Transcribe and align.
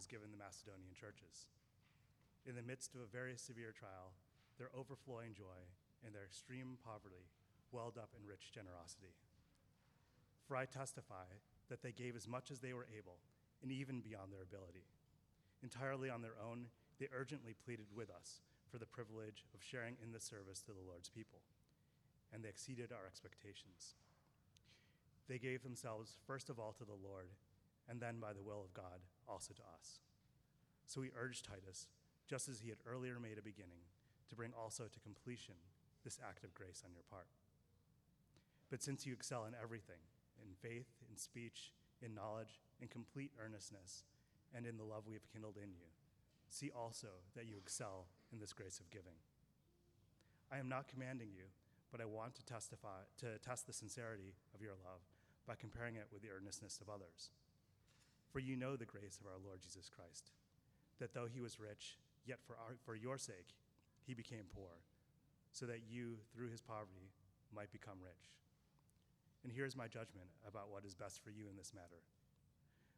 has 0.00 0.08
given 0.08 0.32
the 0.32 0.40
Macedonian 0.40 0.96
churches. 0.96 1.44
In 2.48 2.56
the 2.56 2.64
midst 2.64 2.96
of 2.96 3.04
a 3.04 3.12
very 3.12 3.36
severe 3.36 3.76
trial, 3.76 4.16
their 4.56 4.72
overflowing 4.72 5.36
joy 5.36 5.60
and 6.00 6.16
their 6.16 6.24
extreme 6.24 6.80
poverty 6.80 7.28
welled 7.68 8.00
up 8.00 8.08
in 8.16 8.24
rich 8.24 8.48
generosity. 8.48 9.12
For 10.48 10.56
I 10.56 10.64
testify 10.64 11.28
that 11.68 11.84
they 11.84 11.92
gave 11.92 12.16
as 12.16 12.24
much 12.24 12.48
as 12.48 12.64
they 12.64 12.72
were 12.72 12.88
able, 12.96 13.20
and 13.60 13.68
even 13.68 14.00
beyond 14.00 14.32
their 14.32 14.40
ability. 14.40 14.88
Entirely 15.60 16.08
on 16.08 16.24
their 16.24 16.40
own, 16.40 16.72
they 16.96 17.12
urgently 17.12 17.52
pleaded 17.52 17.92
with 17.92 18.08
us 18.08 18.40
for 18.72 18.80
the 18.80 18.88
privilege 18.88 19.44
of 19.52 19.60
sharing 19.60 20.00
in 20.00 20.16
the 20.16 20.24
service 20.24 20.64
to 20.64 20.72
the 20.72 20.88
Lord's 20.88 21.12
people, 21.12 21.44
and 22.32 22.40
they 22.40 22.48
exceeded 22.48 22.88
our 22.88 23.04
expectations. 23.04 24.00
They 25.28 25.36
gave 25.36 25.60
themselves 25.60 26.16
first 26.24 26.48
of 26.48 26.56
all 26.56 26.72
to 26.80 26.88
the 26.88 26.96
Lord, 27.04 27.28
and 27.84 28.00
then 28.00 28.16
by 28.16 28.32
the 28.32 28.40
will 28.40 28.64
of 28.64 28.72
God 28.72 29.04
also 29.30 29.54
to 29.54 29.62
us. 29.78 30.00
So 30.86 31.00
we 31.00 31.14
urge 31.14 31.42
Titus, 31.42 31.86
just 32.26 32.48
as 32.48 32.60
he 32.60 32.68
had 32.68 32.82
earlier 32.82 33.20
made 33.22 33.38
a 33.38 33.42
beginning, 33.42 33.86
to 34.28 34.34
bring 34.34 34.50
also 34.58 34.84
to 34.90 35.06
completion 35.06 35.54
this 36.04 36.18
act 36.18 36.42
of 36.42 36.54
grace 36.54 36.82
on 36.84 36.92
your 36.92 37.06
part. 37.08 37.28
But 38.70 38.82
since 38.82 39.06
you 39.06 39.12
excel 39.12 39.44
in 39.46 39.54
everything, 39.54 40.02
in 40.42 40.54
faith, 40.58 40.90
in 41.10 41.16
speech, 41.16 41.72
in 42.02 42.14
knowledge, 42.14 42.60
in 42.80 42.88
complete 42.88 43.30
earnestness, 43.38 44.04
and 44.54 44.66
in 44.66 44.76
the 44.76 44.84
love 44.84 45.06
we 45.06 45.14
have 45.14 45.30
kindled 45.32 45.56
in 45.56 45.70
you, 45.70 45.86
see 46.48 46.70
also 46.74 47.22
that 47.36 47.46
you 47.46 47.56
excel 47.56 48.06
in 48.32 48.40
this 48.40 48.52
grace 48.52 48.80
of 48.80 48.90
giving. 48.90 49.18
I 50.50 50.58
am 50.58 50.68
not 50.68 50.88
commanding 50.88 51.30
you, 51.30 51.46
but 51.92 52.00
I 52.00 52.06
want 52.06 52.34
to 52.34 52.44
testify 52.44 53.06
to 53.18 53.38
test 53.38 53.66
the 53.66 53.72
sincerity 53.72 54.34
of 54.54 54.62
your 54.62 54.74
love 54.82 55.02
by 55.46 55.54
comparing 55.54 55.96
it 55.96 56.06
with 56.12 56.22
the 56.22 56.30
earnestness 56.30 56.80
of 56.80 56.88
others. 56.88 57.30
For 58.32 58.38
you 58.38 58.54
know 58.54 58.76
the 58.76 58.86
grace 58.86 59.18
of 59.20 59.26
our 59.26 59.38
Lord 59.44 59.60
Jesus 59.60 59.90
Christ, 59.90 60.30
that 60.98 61.14
though 61.14 61.26
he 61.26 61.40
was 61.40 61.58
rich, 61.58 61.98
yet 62.24 62.38
for, 62.46 62.54
our, 62.54 62.76
for 62.84 62.94
your 62.94 63.18
sake 63.18 63.58
he 64.06 64.14
became 64.14 64.46
poor, 64.54 64.70
so 65.52 65.66
that 65.66 65.82
you, 65.90 66.18
through 66.32 66.50
his 66.50 66.60
poverty, 66.60 67.10
might 67.54 67.72
become 67.72 67.98
rich. 68.02 68.30
And 69.42 69.52
here's 69.52 69.76
my 69.76 69.88
judgment 69.88 70.30
about 70.46 70.70
what 70.70 70.84
is 70.84 70.94
best 70.94 71.22
for 71.24 71.30
you 71.30 71.48
in 71.50 71.56
this 71.56 71.72
matter. 71.74 72.02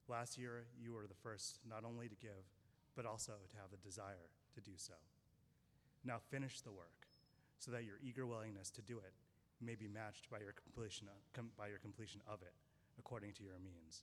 Last 0.08 0.36
year, 0.36 0.64
you 0.76 0.92
were 0.92 1.06
the 1.06 1.22
first 1.22 1.60
not 1.68 1.84
only 1.84 2.08
to 2.08 2.16
give, 2.16 2.44
but 2.96 3.06
also 3.06 3.32
to 3.32 3.56
have 3.56 3.70
the 3.70 3.78
desire 3.78 4.28
to 4.54 4.60
do 4.60 4.72
so. 4.76 4.94
Now 6.04 6.18
finish 6.18 6.60
the 6.60 6.72
work, 6.72 7.08
so 7.58 7.70
that 7.70 7.84
your 7.84 7.96
eager 8.02 8.26
willingness 8.26 8.70
to 8.72 8.82
do 8.82 8.98
it 8.98 9.14
may 9.64 9.76
be 9.76 9.86
matched 9.86 10.28
by 10.28 10.40
your 10.40 10.52
completion 10.52 11.06
by 11.56 11.68
your 11.68 11.78
completion 11.78 12.20
of 12.26 12.42
it, 12.42 12.52
according 12.98 13.32
to 13.34 13.44
your 13.44 13.58
means. 13.62 14.02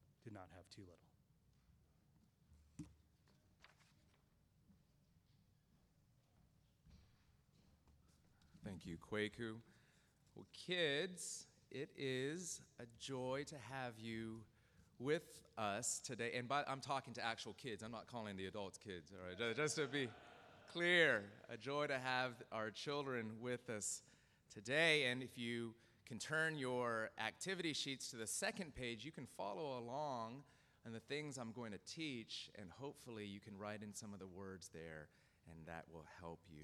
did 0.23 0.33
not 0.33 0.47
have 0.55 0.69
too 0.69 0.81
little. 0.81 0.97
Thank 8.63 8.85
you, 8.85 8.97
Kwaku. 8.97 9.55
Well, 10.35 10.45
kids, 10.53 11.47
it 11.71 11.89
is 11.97 12.61
a 12.79 12.83
joy 12.99 13.43
to 13.47 13.55
have 13.71 13.99
you 13.99 14.41
with 14.99 15.41
us 15.57 15.99
today. 15.99 16.31
And 16.35 16.47
by, 16.47 16.63
I'm 16.67 16.79
talking 16.79 17.13
to 17.15 17.25
actual 17.25 17.53
kids, 17.53 17.83
I'm 17.83 17.91
not 17.91 18.07
calling 18.07 18.37
the 18.37 18.45
adults 18.45 18.77
kids, 18.77 19.11
all 19.11 19.47
right? 19.47 19.55
Just 19.55 19.75
to 19.77 19.87
be 19.87 20.07
clear, 20.71 21.23
a 21.49 21.57
joy 21.57 21.87
to 21.87 21.97
have 21.97 22.33
our 22.51 22.69
children 22.69 23.31
with 23.41 23.69
us 23.69 24.03
today. 24.53 25.05
And 25.05 25.21
if 25.21 25.37
you 25.37 25.73
can 26.11 26.19
turn 26.19 26.57
your 26.57 27.09
activity 27.25 27.71
sheets 27.71 28.09
to 28.09 28.17
the 28.17 28.27
second 28.27 28.75
page, 28.75 29.05
you 29.05 29.13
can 29.13 29.25
follow 29.37 29.79
along 29.79 30.43
on 30.85 30.91
the 30.91 30.99
things 30.99 31.37
I'm 31.37 31.53
going 31.53 31.71
to 31.71 31.77
teach, 31.87 32.49
and 32.59 32.69
hopefully 32.69 33.25
you 33.25 33.39
can 33.39 33.57
write 33.57 33.81
in 33.81 33.93
some 33.93 34.11
of 34.11 34.19
the 34.19 34.27
words 34.27 34.69
there, 34.73 35.07
and 35.49 35.65
that 35.67 35.85
will 35.89 36.03
help 36.19 36.41
you. 36.53 36.63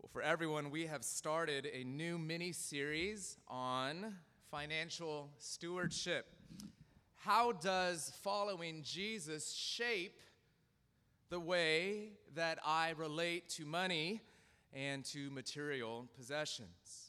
Well, 0.00 0.08
for 0.12 0.22
everyone, 0.22 0.70
we 0.70 0.86
have 0.86 1.02
started 1.02 1.66
a 1.66 1.82
new 1.82 2.16
mini 2.16 2.52
series 2.52 3.38
on 3.48 4.14
financial 4.52 5.30
stewardship. 5.38 6.26
How 7.16 7.50
does 7.50 8.12
following 8.22 8.82
Jesus 8.84 9.52
shape 9.52 10.20
the 11.28 11.40
way 11.40 12.10
that 12.36 12.60
I 12.64 12.90
relate 12.90 13.48
to 13.56 13.64
money 13.64 14.20
and 14.72 15.04
to 15.06 15.28
material 15.32 16.06
possessions? 16.16 17.03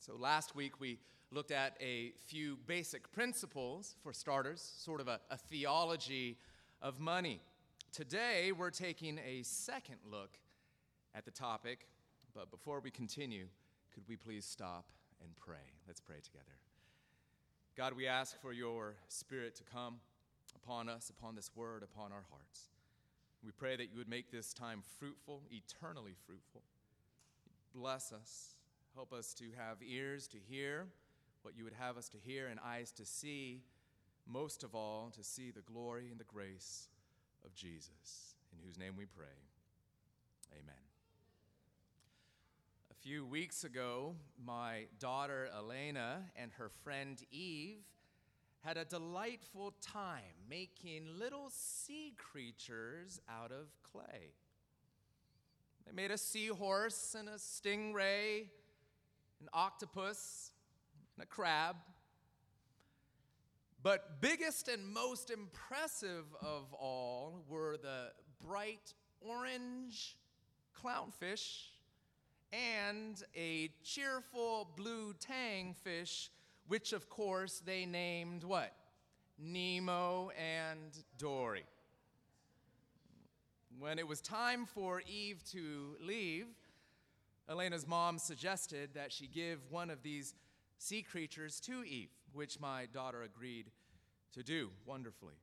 So, 0.00 0.16
last 0.16 0.56
week 0.56 0.80
we 0.80 0.98
looked 1.30 1.52
at 1.52 1.76
a 1.80 2.12
few 2.26 2.56
basic 2.66 3.12
principles, 3.12 3.94
for 4.02 4.12
starters, 4.12 4.60
sort 4.60 5.00
of 5.00 5.06
a, 5.06 5.20
a 5.30 5.36
theology 5.36 6.38
of 6.82 6.98
money. 6.98 7.40
Today, 7.92 8.50
we're 8.52 8.70
taking 8.70 9.18
a 9.18 9.42
second 9.42 9.98
look 10.10 10.38
at 11.14 11.24
the 11.24 11.30
topic 11.30 11.86
but 12.34 12.50
before 12.50 12.80
we 12.80 12.90
continue, 12.90 13.46
could 13.92 14.04
we 14.08 14.16
please 14.16 14.44
stop 14.44 14.86
and 15.22 15.34
pray? 15.36 15.56
Let's 15.86 16.00
pray 16.00 16.20
together. 16.22 16.44
God, 17.76 17.94
we 17.94 18.06
ask 18.06 18.40
for 18.40 18.52
your 18.52 18.94
Spirit 19.08 19.54
to 19.56 19.64
come 19.64 19.96
upon 20.54 20.88
us, 20.88 21.10
upon 21.10 21.34
this 21.34 21.50
word, 21.54 21.82
upon 21.82 22.12
our 22.12 22.24
hearts. 22.30 22.68
We 23.44 23.52
pray 23.52 23.76
that 23.76 23.90
you 23.90 23.98
would 23.98 24.08
make 24.08 24.30
this 24.30 24.52
time 24.52 24.82
fruitful, 24.98 25.42
eternally 25.50 26.14
fruitful. 26.26 26.62
Bless 27.74 28.12
us. 28.12 28.54
Help 28.94 29.12
us 29.12 29.32
to 29.34 29.44
have 29.56 29.78
ears 29.82 30.26
to 30.28 30.36
hear 30.48 30.86
what 31.42 31.56
you 31.56 31.64
would 31.64 31.74
have 31.78 31.96
us 31.96 32.08
to 32.10 32.18
hear 32.18 32.48
and 32.48 32.60
eyes 32.64 32.92
to 32.92 33.06
see, 33.06 33.62
most 34.26 34.62
of 34.62 34.74
all, 34.74 35.10
to 35.16 35.24
see 35.24 35.50
the 35.50 35.62
glory 35.62 36.08
and 36.10 36.18
the 36.18 36.24
grace 36.24 36.88
of 37.44 37.54
Jesus, 37.54 38.34
in 38.52 38.58
whose 38.64 38.78
name 38.78 38.94
we 38.96 39.06
pray. 39.06 39.26
Amen 40.52 40.74
A 42.90 42.94
few 42.94 43.24
weeks 43.24 43.64
ago, 43.64 44.16
my 44.44 44.86
daughter 44.98 45.48
Elena 45.56 46.24
and 46.36 46.50
her 46.58 46.68
friend 46.82 47.22
Eve 47.30 47.84
had 48.60 48.76
a 48.76 48.84
delightful 48.84 49.72
time 49.80 50.36
making 50.48 51.06
little 51.18 51.48
sea 51.50 52.12
creatures 52.18 53.20
out 53.28 53.52
of 53.52 53.68
clay. 53.90 54.34
They 55.86 55.92
made 55.92 56.10
a 56.10 56.18
seahorse 56.18 57.16
and 57.18 57.28
a 57.28 57.36
stingray, 57.38 58.48
an 59.40 59.48
octopus, 59.52 60.52
and 61.16 61.22
a 61.22 61.26
crab. 61.26 61.76
But 63.82 64.20
biggest 64.20 64.68
and 64.68 64.86
most 64.86 65.30
impressive 65.30 66.26
of 66.42 66.72
all 66.74 67.44
were 67.48 67.78
the 67.78 68.12
bright 68.46 68.92
orange 69.20 70.16
clownfish 70.78 71.68
and 72.52 73.22
a 73.36 73.70
cheerful 73.82 74.68
blue 74.76 75.14
tang 75.14 75.74
fish, 75.74 76.30
which 76.68 76.92
of 76.92 77.08
course 77.08 77.62
they 77.64 77.86
named 77.86 78.44
what? 78.44 78.74
Nemo 79.38 80.30
and 80.38 80.90
Dory. 81.16 81.64
When 83.78 83.98
it 83.98 84.06
was 84.06 84.20
time 84.20 84.66
for 84.66 85.00
Eve 85.06 85.42
to 85.52 85.96
leave, 86.00 86.46
Elena's 87.50 87.88
mom 87.88 88.16
suggested 88.16 88.90
that 88.94 89.10
she 89.10 89.26
give 89.26 89.58
one 89.70 89.90
of 89.90 90.04
these 90.04 90.34
sea 90.78 91.02
creatures 91.02 91.58
to 91.58 91.82
Eve, 91.84 92.10
which 92.32 92.60
my 92.60 92.86
daughter 92.94 93.24
agreed 93.24 93.66
to 94.32 94.44
do 94.44 94.70
wonderfully. 94.86 95.34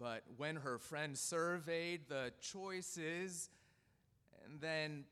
But 0.00 0.22
when 0.38 0.56
her 0.56 0.78
friend 0.78 1.16
surveyed 1.16 2.08
the 2.08 2.32
choices 2.40 3.50
and 4.46 4.62
then 4.62 5.04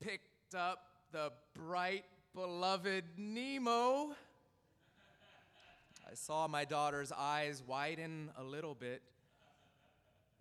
picked 0.00 0.54
up 0.54 0.86
the 1.12 1.32
bright, 1.52 2.06
beloved 2.34 3.04
Nemo. 3.18 4.14
I 6.10 6.14
saw 6.14 6.48
my 6.48 6.64
daughter's 6.64 7.12
eyes 7.12 7.62
widen 7.66 8.30
a 8.38 8.42
little 8.42 8.74
bit, 8.74 9.02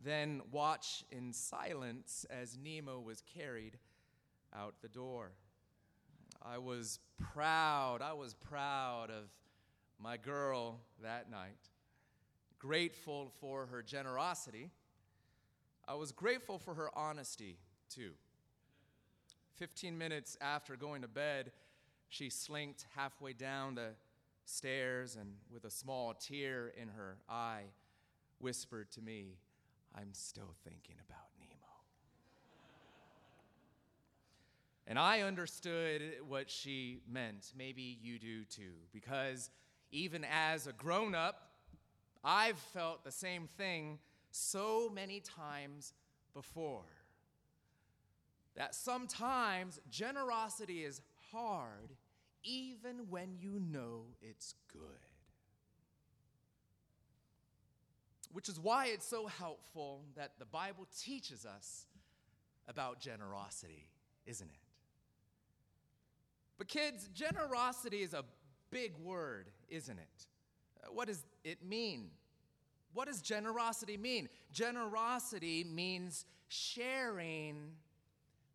then 0.05 0.41
watch 0.51 1.03
in 1.11 1.33
silence 1.33 2.25
as 2.29 2.57
Nemo 2.57 3.01
was 3.01 3.21
carried 3.35 3.77
out 4.55 4.75
the 4.81 4.87
door. 4.87 5.31
I 6.41 6.57
was 6.57 6.99
proud, 7.33 8.01
I 8.01 8.13
was 8.13 8.33
proud 8.33 9.09
of 9.09 9.29
my 9.99 10.17
girl 10.17 10.79
that 11.01 11.29
night, 11.29 11.69
grateful 12.59 13.31
for 13.39 13.65
her 13.67 13.81
generosity, 13.81 14.69
I 15.87 15.95
was 15.95 16.11
grateful 16.11 16.59
for 16.59 16.73
her 16.73 16.89
honesty, 16.97 17.57
too. 17.89 18.11
15 19.55 19.97
minutes 19.97 20.37
after 20.41 20.75
going 20.75 21.01
to 21.01 21.07
bed, 21.07 21.51
she 22.09 22.29
slinked 22.29 22.85
halfway 22.95 23.33
down 23.33 23.75
the 23.75 23.91
stairs 24.45 25.15
and, 25.15 25.33
with 25.51 25.65
a 25.65 25.71
small 25.71 26.13
tear 26.13 26.73
in 26.79 26.89
her 26.89 27.17
eye, 27.29 27.63
whispered 28.39 28.91
to 28.91 29.01
me, 29.01 29.37
I'm 29.95 30.13
still 30.13 30.53
thinking 30.63 30.95
about 31.07 31.25
Nemo. 31.39 31.53
And 34.87 34.97
I 34.97 35.21
understood 35.21 36.01
what 36.27 36.49
she 36.49 37.01
meant. 37.11 37.51
Maybe 37.57 37.99
you 38.01 38.17
do 38.17 38.45
too, 38.45 38.73
because 38.93 39.49
even 39.91 40.25
as 40.31 40.65
a 40.65 40.71
grown 40.71 41.13
up, 41.13 41.51
I've 42.23 42.57
felt 42.57 43.03
the 43.03 43.11
same 43.11 43.49
thing 43.57 43.99
so 44.31 44.89
many 44.93 45.19
times 45.19 45.93
before. 46.33 46.85
That 48.55 48.73
sometimes 48.73 49.79
generosity 49.89 50.83
is 50.83 51.01
hard 51.31 51.95
even 52.43 53.09
when 53.09 53.35
you 53.39 53.59
know 53.59 54.03
it's 54.21 54.55
good. 54.71 54.81
Which 58.31 58.47
is 58.47 58.59
why 58.59 58.87
it's 58.87 59.07
so 59.07 59.27
helpful 59.27 60.03
that 60.15 60.33
the 60.39 60.45
Bible 60.45 60.87
teaches 60.97 61.45
us 61.45 61.85
about 62.67 62.99
generosity, 62.99 63.87
isn't 64.25 64.49
it? 64.49 64.66
But, 66.57 66.67
kids, 66.67 67.09
generosity 67.13 68.01
is 68.01 68.13
a 68.13 68.23
big 68.71 68.93
word, 68.97 69.49
isn't 69.69 69.97
it? 69.97 70.25
Uh, 70.83 70.87
what 70.91 71.07
does 71.07 71.23
it 71.43 71.63
mean? 71.63 72.09
What 72.93 73.07
does 73.07 73.21
generosity 73.21 73.97
mean? 73.97 74.29
Generosity 74.51 75.63
means 75.63 76.25
sharing 76.47 77.73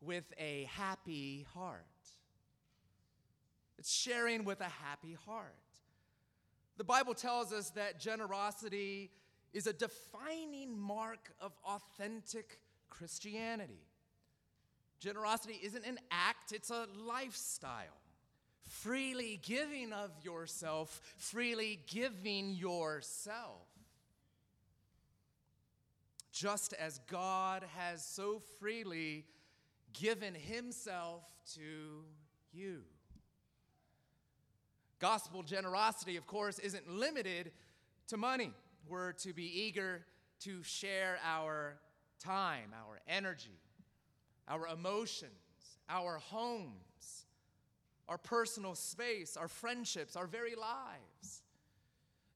with 0.01 0.25
a 0.39 0.69
happy 0.73 1.47
heart. 1.55 1.85
It's 3.79 3.93
sharing 3.93 4.45
with 4.45 4.61
a 4.61 4.69
happy 4.69 5.17
heart. 5.27 5.55
The 6.77 6.85
Bible 6.85 7.15
tells 7.15 7.53
us 7.53 7.71
that 7.71 8.01
generosity 8.01 9.11
is 9.53 9.67
a 9.67 9.73
defining 9.73 10.79
mark 10.79 11.33
of 11.41 11.53
authentic 11.65 12.59
Christianity. 12.89 13.87
Generosity 15.03 15.59
isn't 15.65 15.85
an 15.85 15.99
act, 16.13 16.53
it's 16.53 16.71
a 16.71 16.87
lifestyle. 17.05 17.99
Freely 18.63 19.41
giving 19.43 19.93
of 19.93 20.13
yourself, 20.23 21.01
freely 21.17 21.81
giving 21.89 22.55
yourself. 22.55 23.67
Just 26.31 26.73
as 26.75 27.01
God 27.11 27.65
has 27.77 28.05
so 28.05 28.41
freely 28.61 29.27
given 29.93 30.35
himself 30.35 31.25
to 31.55 32.05
you. 32.53 32.83
Gospel 35.01 35.43
generosity, 35.43 36.17
of 36.17 36.29
course, 36.29 36.61
isn't 36.61 36.89
limited 36.89 37.51
to 38.07 38.17
money. 38.17 38.53
We're 38.89 39.13
to 39.15 39.33
be 39.33 39.63
eager 39.65 40.05
to 40.43 40.63
share 40.63 41.19
our 41.25 41.81
time, 42.21 42.73
our 42.73 43.01
energy, 43.09 43.59
our 44.49 44.67
emotions, 44.69 45.33
our 45.89 46.19
homes, 46.19 47.27
our 48.09 48.19
personal 48.19 48.75
space, 48.75 49.37
our 49.37 49.49
friendships, 49.49 50.17
our 50.17 50.27
very 50.27 50.55
lives. 50.55 51.43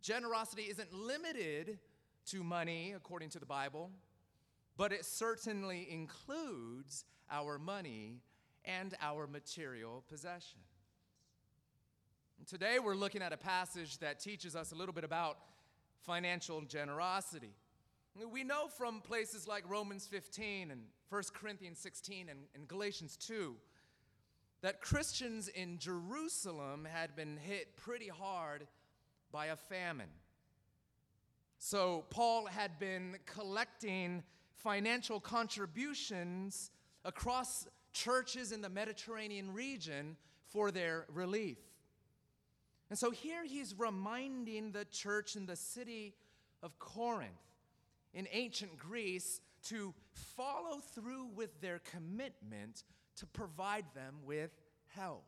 Generosity 0.03 0.63
isn't 0.63 0.93
limited 0.93 1.79
to 2.27 2.43
money, 2.43 2.95
according 2.97 3.31
to 3.31 3.39
the 3.39 3.47
Bible, 3.47 3.91
but 4.77 4.93
it 4.93 5.05
certainly 5.05 5.89
includes 5.91 7.05
our 7.31 7.59
money 7.59 8.21
and 8.65 8.95
our 9.01 9.27
material 9.27 10.05
possessions. 10.09 10.63
Today, 12.47 12.79
we're 12.79 12.95
looking 12.95 13.23
at 13.23 13.33
a 13.33 13.37
passage 13.37 13.99
that 13.99 14.21
teaches 14.21 14.55
us 14.55 14.71
a 14.71 14.77
little 14.77 14.93
bit 14.93 15.03
about 15.03 15.39
financial 16.03 16.61
generosity. 16.61 17.55
We 18.25 18.45
know 18.45 18.69
from 18.69 19.01
places 19.01 19.47
like 19.47 19.69
Romans 19.69 20.07
15 20.07 20.71
and 20.71 20.83
1 21.11 21.23
Corinthians 21.35 21.79
16 21.79 22.29
and, 22.29 22.41
and 22.55 22.67
Galatians 22.67 23.17
2 23.17 23.55
that 24.63 24.81
Christians 24.81 25.49
in 25.49 25.79
Jerusalem 25.79 26.87
had 26.91 27.15
been 27.15 27.37
hit 27.37 27.77
pretty 27.77 28.09
hard 28.09 28.67
by 29.31 29.47
a 29.47 29.57
famine. 29.57 30.09
So, 31.59 32.05
Paul 32.11 32.47
had 32.47 32.79
been 32.79 33.17
collecting 33.27 34.23
financial 34.55 35.21
contributions 35.21 36.71
across 37.05 37.67
churches 37.93 38.53
in 38.53 38.63
the 38.63 38.69
Mediterranean 38.69 39.53
region 39.53 40.17
for 40.47 40.71
their 40.71 41.07
relief. 41.13 41.59
And 42.89 42.99
so 42.99 43.11
here 43.11 43.45
he's 43.45 43.75
reminding 43.77 44.73
the 44.73 44.85
church 44.85 45.35
in 45.35 45.47
the 45.47 45.57
city 45.57 46.15
of 46.63 46.79
Corinth 46.79 47.33
in 48.17 48.27
ancient 48.33 48.79
Greece 48.79 49.41
to 49.69 49.95
follow 50.37 50.81
through 50.95 51.29
with 51.37 51.61
their 51.61 51.81
commitment 51.93 52.83
to 53.17 53.27
provide 53.27 53.85
them 53.95 54.15
with 54.25 54.51
help. 54.95 55.27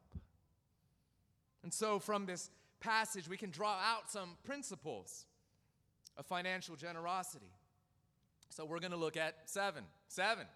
And 1.62 1.73
so 1.73 1.99
from 1.99 2.25
this 2.25 2.50
passage, 2.81 3.29
we 3.29 3.37
can 3.37 3.50
draw 3.50 3.75
out 3.75 4.11
some 4.11 4.37
principles 4.44 5.26
of 6.17 6.25
financial 6.26 6.76
generosity. 6.76 7.52
So 8.49 8.64
we're 8.64 8.81
going 8.81 8.93
to 8.93 8.96
look 8.96 9.19
at 9.19 9.34
seven. 9.44 9.84
Seven. 10.08 10.46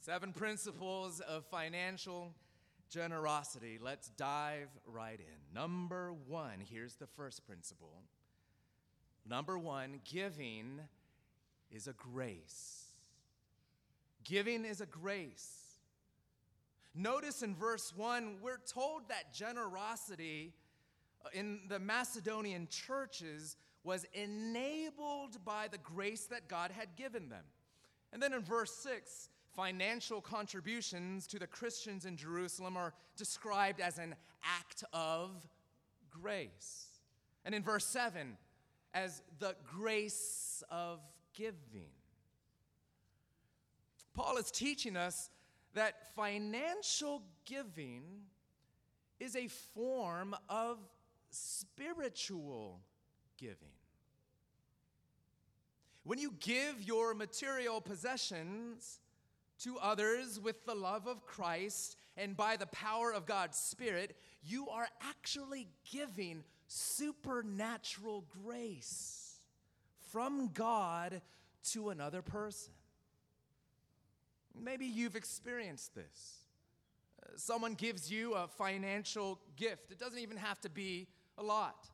Seven 0.00 0.32
principles 0.32 1.20
of 1.20 1.44
financial 1.46 2.32
generosity. 2.88 3.78
Let's 3.80 4.08
dive 4.16 4.68
right 4.86 5.18
in. 5.18 5.54
Number 5.54 6.12
one, 6.28 6.60
here's 6.72 6.94
the 6.94 7.06
first 7.06 7.46
principle. 7.46 8.02
Number 9.28 9.58
one, 9.58 10.00
giving 10.04 10.80
is 11.74 11.88
a 11.88 11.92
grace. 11.92 12.84
Giving 14.24 14.64
is 14.64 14.80
a 14.80 14.86
grace. 14.86 15.64
Notice 16.94 17.42
in 17.42 17.54
verse 17.54 17.92
1, 17.96 18.36
we're 18.40 18.60
told 18.72 19.08
that 19.08 19.34
generosity 19.34 20.54
uh, 21.24 21.28
in 21.34 21.60
the 21.68 21.78
Macedonian 21.78 22.68
churches 22.70 23.56
was 23.82 24.06
enabled 24.14 25.44
by 25.44 25.66
the 25.70 25.78
grace 25.78 26.26
that 26.26 26.48
God 26.48 26.70
had 26.70 26.96
given 26.96 27.28
them. 27.28 27.44
And 28.12 28.22
then 28.22 28.32
in 28.32 28.42
verse 28.42 28.72
6, 28.76 29.28
financial 29.56 30.20
contributions 30.20 31.26
to 31.26 31.38
the 31.38 31.46
Christians 31.46 32.04
in 32.04 32.16
Jerusalem 32.16 32.76
are 32.76 32.94
described 33.16 33.80
as 33.80 33.98
an 33.98 34.14
act 34.42 34.84
of 34.92 35.30
grace. 36.10 36.86
And 37.44 37.54
in 37.54 37.62
verse 37.62 37.84
7, 37.84 38.36
as 38.94 39.22
the 39.40 39.56
grace 39.68 40.62
of 40.70 41.00
giving. 41.34 41.90
Paul 44.14 44.36
is 44.36 44.50
teaching 44.50 44.96
us 44.96 45.30
that 45.74 46.14
financial 46.14 47.22
giving 47.44 48.02
is 49.18 49.36
a 49.36 49.48
form 49.48 50.34
of 50.48 50.78
spiritual 51.30 52.80
giving. 53.36 53.56
When 56.04 56.18
you 56.18 56.34
give 56.38 56.82
your 56.82 57.14
material 57.14 57.80
possessions 57.80 59.00
to 59.60 59.78
others 59.78 60.38
with 60.38 60.64
the 60.66 60.74
love 60.74 61.06
of 61.06 61.24
Christ 61.24 61.96
and 62.16 62.36
by 62.36 62.56
the 62.56 62.66
power 62.66 63.12
of 63.12 63.26
God's 63.26 63.58
Spirit, 63.58 64.16
you 64.44 64.68
are 64.68 64.88
actually 65.02 65.68
giving 65.90 66.44
supernatural 66.66 68.24
grace 68.44 69.23
from 70.14 70.48
God 70.54 71.20
to 71.72 71.90
another 71.90 72.22
person. 72.22 72.72
Maybe 74.56 74.86
you've 74.86 75.16
experienced 75.16 75.92
this. 75.96 76.44
Uh, 77.20 77.32
someone 77.34 77.74
gives 77.74 78.12
you 78.12 78.34
a 78.34 78.46
financial 78.46 79.40
gift, 79.56 79.90
it 79.90 79.98
doesn't 79.98 80.20
even 80.20 80.36
have 80.36 80.60
to 80.60 80.70
be 80.70 81.08
a 81.36 81.42
lot. 81.42 81.88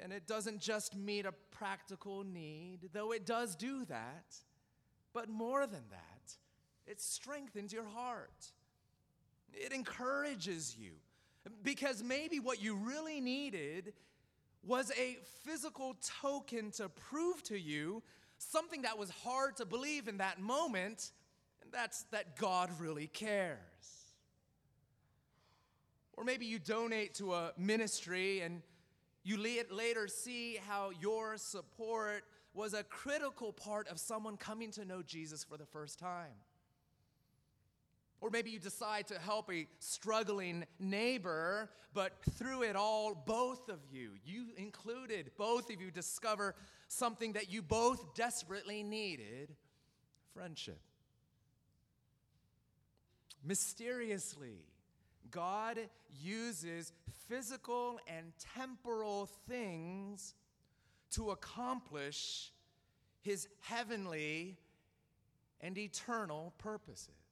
and 0.00 0.12
it 0.12 0.28
doesn't 0.28 0.60
just 0.60 0.96
meet 0.96 1.26
a 1.26 1.32
practical 1.50 2.22
need, 2.22 2.88
though 2.92 3.10
it 3.12 3.26
does 3.26 3.56
do 3.56 3.84
that. 3.86 4.36
But 5.12 5.28
more 5.28 5.66
than 5.66 5.82
that, 5.90 6.36
it 6.86 7.00
strengthens 7.00 7.72
your 7.72 7.84
heart. 7.84 8.52
It 9.52 9.72
encourages 9.72 10.76
you. 10.78 10.92
Because 11.64 12.02
maybe 12.02 12.38
what 12.38 12.62
you 12.62 12.76
really 12.76 13.20
needed 13.20 13.92
was 14.62 14.90
a 14.98 15.18
physical 15.44 15.96
token 16.22 16.70
to 16.72 16.88
prove 16.88 17.42
to 17.44 17.58
you 17.58 18.02
something 18.38 18.82
that 18.82 18.98
was 18.98 19.10
hard 19.10 19.56
to 19.56 19.64
believe 19.64 20.08
in 20.08 20.18
that 20.18 20.40
moment, 20.40 21.12
and 21.62 21.72
that's 21.72 22.04
that 22.10 22.36
God 22.36 22.70
really 22.78 23.06
cares. 23.06 23.58
Or 26.12 26.24
maybe 26.24 26.46
you 26.46 26.58
donate 26.58 27.14
to 27.14 27.34
a 27.34 27.52
ministry 27.56 28.40
and 28.40 28.62
You 29.28 29.36
later 29.36 30.08
see 30.08 30.58
how 30.66 30.90
your 31.02 31.36
support 31.36 32.24
was 32.54 32.72
a 32.72 32.82
critical 32.82 33.52
part 33.52 33.86
of 33.88 33.98
someone 33.98 34.38
coming 34.38 34.70
to 34.70 34.86
know 34.86 35.02
Jesus 35.02 35.44
for 35.44 35.58
the 35.58 35.66
first 35.66 35.98
time. 35.98 36.32
Or 38.20 38.30
maybe 38.30 38.50
you 38.50 38.58
decide 38.58 39.06
to 39.08 39.18
help 39.18 39.52
a 39.52 39.66
struggling 39.78 40.64
neighbor, 40.80 41.70
but 41.94 42.12
through 42.32 42.62
it 42.62 42.74
all, 42.74 43.14
both 43.14 43.68
of 43.68 43.78
you, 43.92 44.12
you 44.24 44.46
included, 44.56 45.30
both 45.36 45.70
of 45.72 45.80
you 45.80 45.90
discover 45.90 46.54
something 46.88 47.34
that 47.34 47.50
you 47.50 47.62
both 47.62 48.14
desperately 48.14 48.82
needed 48.82 49.54
friendship. 50.34 50.80
Mysteriously, 53.44 54.64
God 55.30 55.78
uses 56.20 56.92
physical 57.28 58.00
and 58.08 58.32
temporal 58.54 59.26
things 59.48 60.34
to 61.12 61.30
accomplish 61.30 62.52
his 63.20 63.48
heavenly 63.60 64.56
and 65.60 65.76
eternal 65.76 66.52
purposes. 66.58 67.27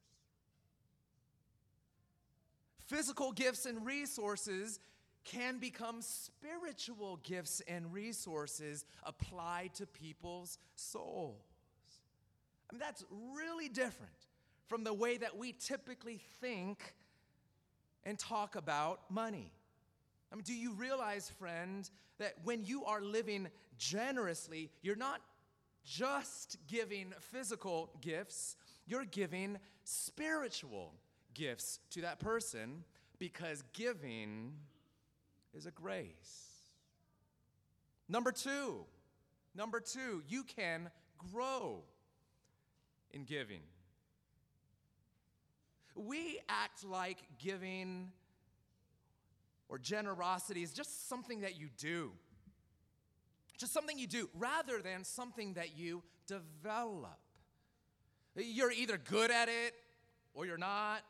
Physical 2.86 3.32
gifts 3.32 3.66
and 3.66 3.84
resources 3.84 4.78
can 5.24 5.58
become 5.58 6.00
spiritual 6.00 7.18
gifts 7.24 7.60
and 7.66 7.92
resources 7.92 8.84
applied 9.02 9.74
to 9.74 9.86
people's 9.86 10.58
souls. 10.76 11.42
I 12.70 12.74
mean, 12.74 12.80
that's 12.80 13.04
really 13.34 13.68
different 13.68 14.12
from 14.68 14.84
the 14.84 14.94
way 14.94 15.16
that 15.16 15.36
we 15.36 15.52
typically 15.52 16.20
think 16.40 16.94
and 18.04 18.18
talk 18.18 18.54
about 18.54 19.00
money. 19.10 19.52
I 20.32 20.36
mean, 20.36 20.44
do 20.44 20.54
you 20.54 20.72
realize, 20.72 21.28
friend, 21.28 21.88
that 22.18 22.34
when 22.44 22.64
you 22.64 22.84
are 22.84 23.00
living 23.00 23.48
generously, 23.78 24.70
you're 24.82 24.96
not 24.96 25.20
just 25.84 26.56
giving 26.68 27.12
physical 27.32 27.90
gifts, 28.00 28.56
you're 28.86 29.04
giving 29.04 29.58
spiritual 29.84 30.92
gifts 31.36 31.78
to 31.90 32.00
that 32.00 32.18
person 32.18 32.84
because 33.18 33.62
giving 33.72 34.52
is 35.54 35.66
a 35.66 35.70
grace. 35.70 36.46
Number 38.08 38.32
two, 38.32 38.84
number 39.54 39.80
two, 39.80 40.22
you 40.28 40.44
can 40.44 40.90
grow 41.32 41.82
in 43.10 43.24
giving. 43.24 43.62
We 45.94 46.40
act 46.48 46.84
like 46.84 47.18
giving 47.38 48.10
or 49.68 49.78
generosity 49.78 50.62
is 50.62 50.72
just 50.72 51.08
something 51.08 51.40
that 51.40 51.58
you 51.58 51.68
do. 51.78 52.12
Just 53.56 53.72
something 53.72 53.98
you 53.98 54.06
do 54.06 54.28
rather 54.34 54.80
than 54.82 55.02
something 55.02 55.54
that 55.54 55.76
you 55.76 56.02
develop. 56.26 57.18
You're 58.36 58.70
either 58.70 58.98
good 58.98 59.30
at 59.30 59.48
it 59.48 59.74
or 60.34 60.44
you're 60.44 60.58
not. 60.58 61.00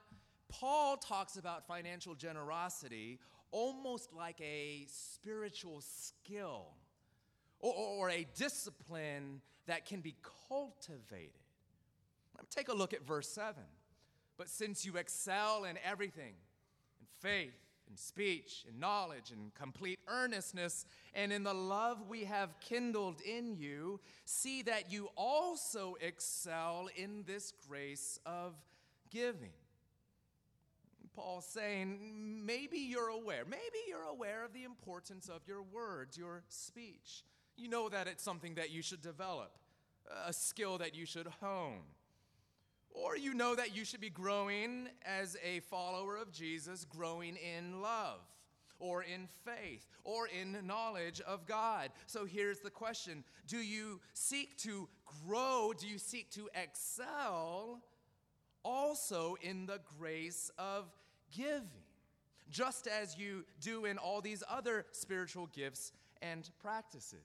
Paul 0.49 0.97
talks 0.97 1.37
about 1.37 1.67
financial 1.67 2.15
generosity 2.15 3.19
almost 3.51 4.13
like 4.13 4.41
a 4.41 4.87
spiritual 4.89 5.81
skill 5.81 6.67
or, 7.61 7.75
or, 7.75 8.11
a 8.11 8.27
discipline 8.37 9.41
that 9.67 9.87
can 9.87 10.01
be 10.01 10.15
cultivated. 10.49 11.31
Take 12.51 12.69
a 12.69 12.75
look 12.75 12.93
at 12.93 13.03
verse 13.03 13.29
7. 13.29 13.63
But 14.37 14.51
since 14.51 14.85
you 14.85 14.97
excel 14.97 15.65
in 15.65 15.79
everything, 15.83 16.35
in 17.01 17.07
faith, 17.21 17.55
in 17.89 17.97
speech, 17.97 18.67
in 18.69 18.79
knowledge, 18.79 19.31
in 19.33 19.51
complete 19.59 19.99
earnestness, 20.07 20.85
and 21.15 21.33
in 21.33 21.45
the 21.45 21.55
love 21.55 22.09
we 22.09 22.25
have 22.25 22.61
kindled 22.61 23.21
in 23.23 23.57
you, 23.57 24.01
see 24.25 24.63
that 24.63 24.93
you 24.93 25.09
also 25.17 25.97
excel 26.01 26.89
in 26.95 27.25
this 27.27 27.53
grace 27.67 28.21
of 28.27 28.55
giving. 29.11 29.53
Paul's 31.17 31.47
saying, 31.47 32.45
maybe 32.45 32.77
you're 32.77 33.09
aware, 33.09 33.45
maybe 33.47 33.79
you're 33.89 34.03
aware 34.03 34.45
of 34.45 34.53
the 34.53 34.65
importance 34.65 35.29
of 35.29 35.41
your 35.49 35.63
words, 35.63 36.19
your 36.19 36.43
speech. 36.49 37.25
You 37.57 37.69
know 37.69 37.89
that 37.89 38.07
it's 38.07 38.23
something 38.23 38.57
that 38.57 38.71
you 38.71 38.83
should 38.83 39.01
develop, 39.01 39.51
a 40.27 40.33
skill 40.33 40.77
that 40.79 40.95
you 40.95 41.07
should 41.07 41.27
hone. 41.41 41.81
Or 42.91 43.17
you 43.17 43.33
know 43.33 43.55
that 43.55 43.75
you 43.75 43.85
should 43.85 44.01
be 44.01 44.11
growing 44.11 44.89
as 45.05 45.37
a 45.43 45.61
follower 45.61 46.17
of 46.17 46.33
Jesus, 46.33 46.85
growing 46.85 47.37
in 47.37 47.81
love, 47.81 48.21
or 48.79 49.03
in 49.03 49.27
faith, 49.45 49.87
or 50.05 50.29
in 50.29 50.67
knowledge 50.67 51.23
of 51.23 51.47
God. 51.47 51.91
So 52.07 52.27
here's 52.27 52.61
the 52.61 52.71
question 52.71 53.25
Do 53.47 53.59
you 53.59 54.01
seek 54.13 54.57
to 54.59 54.89
grow? 55.27 55.73
Do 55.77 55.87
you 55.87 55.99
seek 55.99 56.31
to 56.33 56.49
excel 56.55 57.83
also 58.67 59.37
in 59.41 59.67
the 59.67 59.81
grace 59.99 60.51
of 60.59 60.91
giving, 61.35 61.69
just 62.51 62.87
as 62.87 63.17
you 63.17 63.45
do 63.61 63.85
in 63.85 63.99
all 63.99 64.21
these 64.21 64.43
other 64.49 64.87
spiritual 64.93 65.47
gifts 65.49 65.93
and 66.23 66.49
practices. 66.61 67.21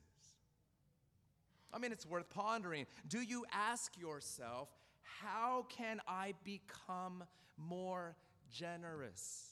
I 1.73 1.79
mean, 1.79 1.91
it's 1.91 2.05
worth 2.05 2.29
pondering. 2.29 2.85
Do 3.07 3.21
you 3.21 3.45
ask 3.51 3.97
yourself, 3.97 4.69
how 5.01 5.65
can 5.69 6.01
I 6.07 6.33
become 6.43 7.23
more 7.57 8.15
generous? 8.51 9.51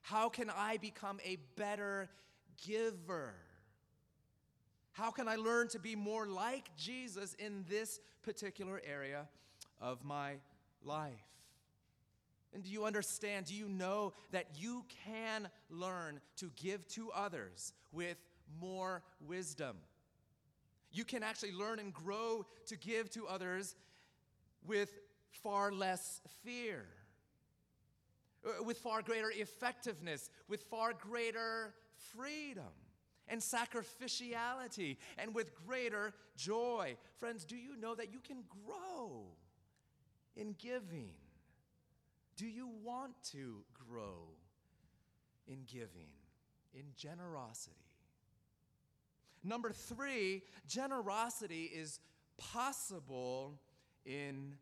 How 0.00 0.28
can 0.28 0.50
I 0.50 0.76
become 0.78 1.20
a 1.24 1.36
better 1.56 2.08
giver? 2.64 3.34
How 4.92 5.10
can 5.10 5.28
I 5.28 5.36
learn 5.36 5.68
to 5.68 5.78
be 5.78 5.94
more 5.94 6.26
like 6.26 6.74
Jesus 6.76 7.34
in 7.34 7.64
this 7.68 8.00
particular 8.22 8.80
area 8.86 9.28
of 9.80 10.04
my 10.04 10.36
life? 10.82 11.35
And 12.56 12.64
do 12.64 12.70
you 12.70 12.86
understand? 12.86 13.44
Do 13.44 13.54
you 13.54 13.68
know 13.68 14.14
that 14.30 14.46
you 14.56 14.86
can 15.04 15.46
learn 15.68 16.20
to 16.38 16.50
give 16.56 16.88
to 16.88 17.10
others 17.12 17.74
with 17.92 18.16
more 18.58 19.02
wisdom? 19.20 19.76
You 20.90 21.04
can 21.04 21.22
actually 21.22 21.52
learn 21.52 21.80
and 21.80 21.92
grow 21.92 22.46
to 22.68 22.76
give 22.78 23.10
to 23.10 23.26
others 23.26 23.76
with 24.66 24.90
far 25.42 25.70
less 25.70 26.22
fear, 26.44 26.86
uh, 28.46 28.62
with 28.64 28.78
far 28.78 29.02
greater 29.02 29.30
effectiveness, 29.30 30.30
with 30.48 30.62
far 30.62 30.94
greater 30.94 31.74
freedom 32.16 32.72
and 33.28 33.38
sacrificiality, 33.38 34.96
and 35.18 35.34
with 35.34 35.54
greater 35.66 36.14
joy. 36.38 36.96
Friends, 37.18 37.44
do 37.44 37.54
you 37.54 37.76
know 37.76 37.94
that 37.94 38.10
you 38.14 38.20
can 38.20 38.44
grow 38.64 39.26
in 40.36 40.54
giving? 40.58 41.10
Do 42.36 42.46
you 42.46 42.68
want 42.84 43.12
to 43.32 43.64
grow 43.88 44.28
in 45.48 45.60
giving, 45.66 46.10
in 46.74 46.84
generosity? 46.96 47.76
Number 49.42 49.70
three, 49.70 50.42
generosity 50.66 51.64
is 51.64 52.00
possible 52.36 53.60
in 54.04 54.54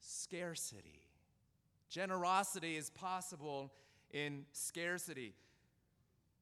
scarcity. 0.00 1.02
Generosity 1.88 2.76
is 2.76 2.90
possible 2.90 3.72
in 4.10 4.44
scarcity. 4.52 5.34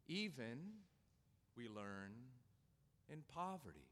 Even, 0.06 0.58
we 1.56 1.68
learn, 1.68 2.12
in 3.08 3.22
poverty. 3.32 3.83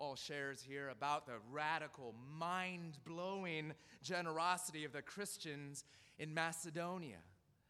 Paul 0.00 0.16
shares 0.16 0.62
here 0.66 0.88
about 0.88 1.26
the 1.26 1.34
radical, 1.52 2.14
mind 2.38 2.96
blowing 3.04 3.74
generosity 4.02 4.86
of 4.86 4.92
the 4.92 5.02
Christians 5.02 5.84
in 6.18 6.32
Macedonia. 6.32 7.18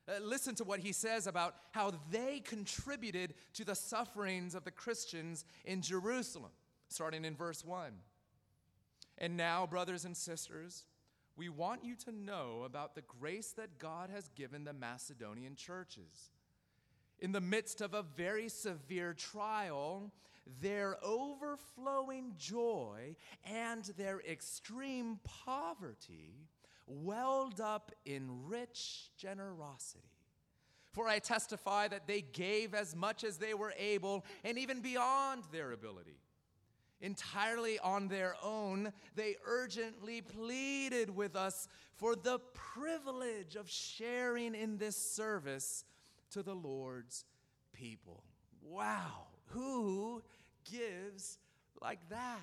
Uh, 0.09 0.21
listen 0.23 0.55
to 0.55 0.63
what 0.63 0.79
he 0.79 0.93
says 0.93 1.27
about 1.27 1.57
how 1.73 1.93
they 2.13 2.39
contributed 2.39 3.35
to 3.55 3.65
the 3.65 3.75
sufferings 3.75 4.55
of 4.55 4.63
the 4.63 4.71
Christians 4.71 5.45
in 5.65 5.83
Jerusalem, 5.83 6.53
starting 6.89 7.25
in 7.25 7.35
verse 7.35 7.65
1. 7.65 7.95
And 9.19 9.37
now, 9.37 9.67
brothers 9.67 10.05
and 10.05 10.17
sisters, 10.17 10.85
we 11.37 11.49
want 11.49 11.85
you 11.85 11.97
to 11.97 12.13
know 12.13 12.63
about 12.65 12.95
the 12.95 13.03
grace 13.03 13.51
that 13.57 13.81
God 13.81 14.09
has 14.09 14.29
given 14.37 14.63
the 14.63 14.73
Macedonian 14.73 15.57
churches. 15.57 16.31
In 17.19 17.33
the 17.33 17.41
midst 17.41 17.81
of 17.81 17.93
a 17.93 18.05
very 18.05 18.49
severe 18.49 19.15
trial, 19.15 20.13
their 20.61 20.97
overflowing 21.03 22.35
joy 22.39 23.17
and 23.45 23.85
their 23.97 24.21
extreme 24.21 25.21
poverty 25.25 26.49
welled 26.87 27.61
up 27.61 27.93
in 28.05 28.29
rich 28.49 29.11
generosity. 29.17 30.05
For 30.93 31.07
I 31.07 31.21
testify 31.21 31.89
that 31.89 32.09
they 32.09 32.21
gave 32.21 32.75
as 32.75 32.97
much 32.97 33.23
as 33.23 33.39
they 33.39 33.55
were 33.55 33.73
able 33.79 34.25
and 34.43 34.59
even 34.59 34.81
beyond 34.81 35.45
their 35.53 35.73
ability. 35.73 36.19
Entirely 37.01 37.79
on 37.79 38.09
their 38.09 38.35
own, 38.43 38.93
they 39.15 39.37
urgently 39.47 40.21
pleaded 40.21 41.15
with 41.15 41.35
us 41.35 41.67
for 41.97 42.15
the 42.15 42.41
privilege 42.53 43.57
of 43.57 43.71
sharing 43.71 44.55
in 44.55 44.77
this 44.77 44.97
service 44.97 45.85
to 46.33 46.43
the 46.43 46.55
Lord's 46.55 47.25
people. 47.73 48.23
Wow, 48.61 49.29
who 49.47 50.23
gives 50.71 51.39
like 51.81 52.09
that? 52.09 52.39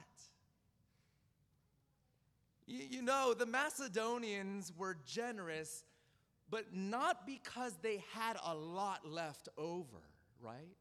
You, 2.66 2.84
you 2.90 3.02
know, 3.02 3.34
the 3.34 3.46
Macedonians 3.46 4.74
were 4.78 4.98
generous, 5.06 5.84
but 6.50 6.74
not 6.74 7.26
because 7.26 7.78
they 7.82 8.04
had 8.14 8.38
a 8.46 8.54
lot 8.54 9.08
left 9.10 9.50
over, 9.58 10.04
right? 10.42 10.76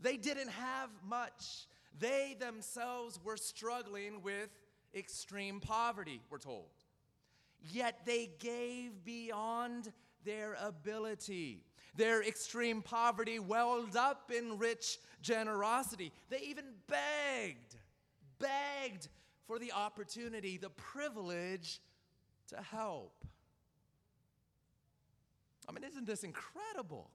They 0.00 0.16
didn't 0.16 0.50
have 0.50 0.90
much. 1.08 1.66
They 1.98 2.36
themselves 2.38 3.18
were 3.24 3.36
struggling 3.36 4.22
with 4.22 4.50
extreme 4.94 5.60
poverty, 5.60 6.20
we're 6.30 6.38
told. 6.38 6.66
Yet 7.72 8.00
they 8.04 8.30
gave 8.38 9.04
beyond 9.04 9.92
their 10.26 10.56
ability. 10.60 11.62
Their 11.96 12.22
extreme 12.22 12.82
poverty 12.82 13.38
welled 13.38 13.96
up 13.96 14.30
in 14.36 14.58
rich 14.58 14.98
generosity. 15.22 16.12
They 16.28 16.40
even 16.40 16.64
begged, 16.86 17.76
begged 18.38 19.08
for 19.46 19.58
the 19.58 19.72
opportunity, 19.72 20.58
the 20.58 20.68
privilege 20.68 21.80
to 22.48 22.56
help. 22.56 23.24
I 25.68 25.72
mean, 25.72 25.84
isn't 25.84 26.06
this 26.06 26.22
incredible? 26.22 27.10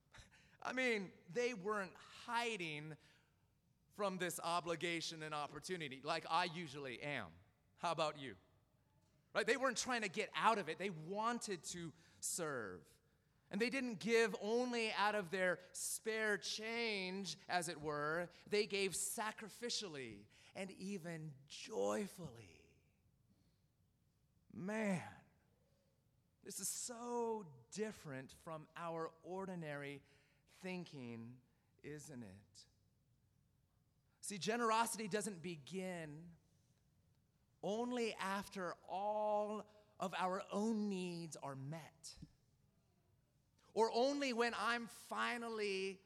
I 0.62 0.72
mean, 0.72 1.10
they 1.34 1.52
weren't 1.52 1.92
hiding 2.26 2.94
from 3.96 4.18
this 4.18 4.40
obligation 4.42 5.22
and 5.22 5.34
opportunity 5.34 6.00
like 6.02 6.24
I 6.30 6.48
usually 6.54 7.00
am. 7.02 7.26
How 7.78 7.92
about 7.92 8.18
you? 8.18 8.34
Right? 9.34 9.46
They 9.46 9.56
weren't 9.56 9.76
trying 9.76 10.02
to 10.02 10.08
get 10.08 10.30
out 10.34 10.58
of 10.58 10.68
it, 10.68 10.78
they 10.78 10.90
wanted 11.08 11.62
to 11.72 11.92
serve. 12.34 12.80
And 13.50 13.60
they 13.60 13.70
didn't 13.70 14.00
give 14.00 14.34
only 14.42 14.92
out 14.98 15.14
of 15.14 15.30
their 15.30 15.58
spare 15.72 16.36
change, 16.36 17.36
as 17.48 17.68
it 17.68 17.80
were, 17.80 18.28
they 18.50 18.66
gave 18.66 18.92
sacrificially 18.92 20.24
and 20.56 20.70
even 20.78 21.30
joyfully. 21.48 22.28
Man, 24.52 25.00
this 26.44 26.60
is 26.60 26.68
so 26.68 27.44
different 27.74 28.32
from 28.42 28.66
our 28.76 29.10
ordinary 29.22 30.00
thinking, 30.62 31.28
isn't 31.84 32.22
it? 32.22 32.60
See, 34.22 34.38
generosity 34.38 35.06
doesn't 35.06 35.42
begin 35.42 36.10
only 37.62 38.14
after 38.20 38.74
all 38.88 39.64
of 39.98 40.14
our 40.18 40.42
own 40.52 40.88
needs 40.88 41.36
are 41.42 41.56
met, 41.70 42.10
or 43.74 43.90
only 43.94 44.32
when 44.32 44.52
I'm 44.60 44.88
finally 45.08 45.98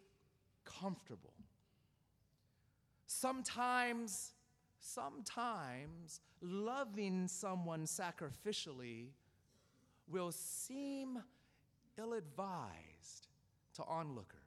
comfortable. 0.65 1.35
Sometimes, 3.07 4.33
sometimes 4.79 6.21
loving 6.41 7.29
someone 7.29 7.85
sacrificially 7.85 9.09
will 10.09 10.33
seem 10.33 11.19
ill 11.99 12.13
advised 12.13 13.29
to 13.75 13.83
onlookers. 13.85 14.39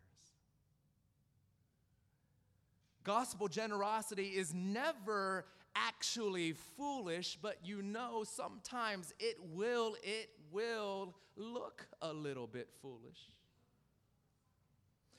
Gospel 3.03 3.49
generosity 3.49 4.27
is 4.29 4.53
never 4.53 5.45
actually 5.75 6.53
foolish, 6.77 7.37
but 7.41 7.57
you 7.63 7.81
know 7.81 8.23
sometimes 8.23 9.13
it 9.19 9.37
will, 9.53 9.95
it 10.03 10.29
will 10.51 11.15
look 11.35 11.87
a 12.01 12.13
little 12.13 12.47
bit 12.47 12.69
foolish. 12.81 13.29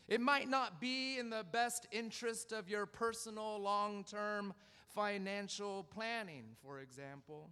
It 0.06 0.20
might 0.20 0.48
not 0.48 0.80
be 0.80 1.18
in 1.18 1.30
the 1.30 1.44
best 1.50 1.86
interest 1.90 2.52
of 2.52 2.68
your 2.68 2.84
personal 2.86 3.58
long 3.58 4.04
term 4.04 4.52
financial 4.94 5.84
planning, 5.84 6.44
for 6.62 6.80
example. 6.80 7.48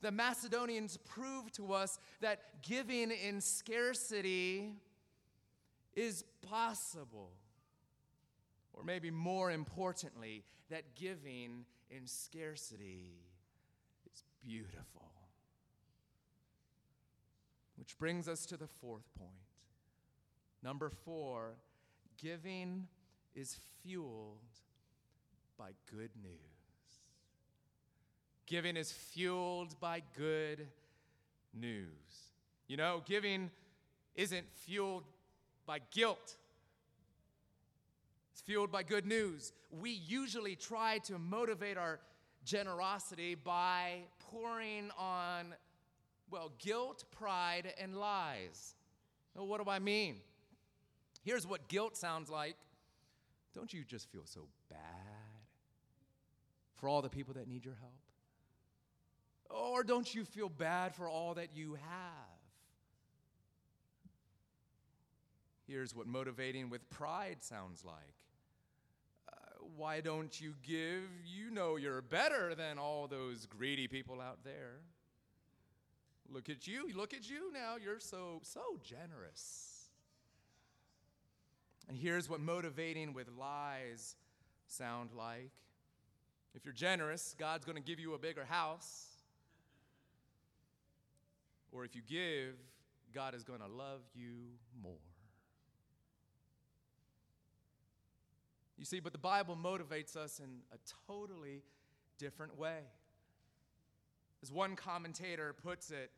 The 0.00 0.10
Macedonians 0.10 0.96
proved 0.98 1.54
to 1.54 1.72
us 1.72 1.98
that 2.20 2.62
giving 2.62 3.10
in 3.10 3.40
scarcity 3.40 4.72
is 5.94 6.24
possible. 6.48 7.30
Or 8.72 8.82
maybe 8.82 9.10
more 9.10 9.50
importantly, 9.50 10.44
that 10.70 10.94
giving 10.96 11.66
in 11.94 12.06
scarcity 12.06 13.20
is 14.10 14.22
beautiful. 14.44 15.10
Which 17.76 17.98
brings 17.98 18.28
us 18.28 18.46
to 18.46 18.56
the 18.56 18.66
fourth 18.66 19.08
point. 19.18 19.30
Number 20.62 20.90
four, 20.90 21.54
giving 22.20 22.86
is 23.34 23.56
fueled 23.82 24.38
by 25.58 25.70
good 25.90 26.10
news. 26.22 26.32
Giving 28.46 28.76
is 28.76 28.92
fueled 28.92 29.78
by 29.80 30.02
good 30.16 30.66
news. 31.52 31.86
You 32.68 32.76
know, 32.76 33.02
giving 33.04 33.50
isn't 34.14 34.46
fueled 34.54 35.04
by 35.66 35.80
guilt. 35.90 36.36
Fueled 38.44 38.72
by 38.72 38.82
good 38.82 39.06
news. 39.06 39.52
We 39.70 39.90
usually 39.90 40.56
try 40.56 40.98
to 41.04 41.18
motivate 41.18 41.76
our 41.76 42.00
generosity 42.44 43.36
by 43.36 44.02
pouring 44.18 44.90
on, 44.98 45.54
well, 46.30 46.50
guilt, 46.58 47.04
pride, 47.12 47.72
and 47.78 47.96
lies. 47.96 48.74
What 49.34 49.64
do 49.64 49.70
I 49.70 49.78
mean? 49.78 50.16
Here's 51.22 51.46
what 51.46 51.68
guilt 51.68 51.96
sounds 51.96 52.28
like 52.28 52.56
Don't 53.54 53.72
you 53.72 53.84
just 53.84 54.10
feel 54.10 54.24
so 54.24 54.48
bad 54.68 54.78
for 56.74 56.88
all 56.88 57.02
the 57.02 57.08
people 57.08 57.34
that 57.34 57.46
need 57.46 57.64
your 57.64 57.76
help? 57.80 57.92
Or 59.50 59.84
don't 59.84 60.12
you 60.12 60.24
feel 60.24 60.48
bad 60.48 60.94
for 60.94 61.08
all 61.08 61.34
that 61.34 61.50
you 61.54 61.74
have? 61.74 62.32
Here's 65.68 65.94
what 65.94 66.06
motivating 66.06 66.70
with 66.70 66.88
pride 66.90 67.38
sounds 67.40 67.84
like 67.84 68.14
why 69.76 70.00
don't 70.00 70.40
you 70.40 70.54
give? 70.62 71.02
You 71.24 71.50
know 71.50 71.76
you're 71.76 72.02
better 72.02 72.54
than 72.54 72.78
all 72.78 73.06
those 73.06 73.46
greedy 73.46 73.88
people 73.88 74.20
out 74.20 74.44
there. 74.44 74.80
Look 76.32 76.48
at 76.48 76.66
you. 76.66 76.88
Look 76.94 77.12
at 77.14 77.28
you 77.28 77.52
now. 77.52 77.76
You're 77.82 78.00
so, 78.00 78.40
so 78.42 78.60
generous. 78.82 79.90
And 81.88 81.96
here's 81.96 82.28
what 82.28 82.40
motivating 82.40 83.12
with 83.12 83.28
lies 83.38 84.16
sound 84.66 85.10
like. 85.16 85.50
If 86.54 86.64
you're 86.64 86.74
generous, 86.74 87.34
God's 87.38 87.64
going 87.64 87.76
to 87.76 87.82
give 87.82 87.98
you 87.98 88.14
a 88.14 88.18
bigger 88.18 88.44
house. 88.44 89.06
Or 91.70 91.84
if 91.84 91.94
you 91.94 92.02
give, 92.06 92.54
God 93.14 93.34
is 93.34 93.44
going 93.44 93.60
to 93.60 93.66
love 93.66 94.00
you 94.14 94.32
more. 94.82 95.11
You 98.82 98.86
see, 98.86 98.98
but 98.98 99.12
the 99.12 99.18
Bible 99.18 99.56
motivates 99.56 100.16
us 100.16 100.40
in 100.40 100.58
a 100.72 100.76
totally 101.06 101.62
different 102.18 102.58
way. 102.58 102.80
As 104.42 104.50
one 104.50 104.74
commentator 104.74 105.52
puts 105.52 105.92
it, 105.92 106.10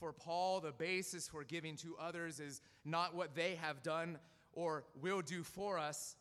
for 0.00 0.12
Paul, 0.12 0.58
the 0.58 0.72
basis 0.72 1.28
for 1.28 1.44
giving 1.44 1.76
to 1.76 1.94
others 2.00 2.40
is 2.40 2.62
not 2.84 3.14
what 3.14 3.36
they 3.36 3.54
have 3.62 3.84
done 3.84 4.18
or 4.54 4.82
will 5.00 5.22
do 5.22 5.44
for 5.44 5.78
us, 5.78 6.16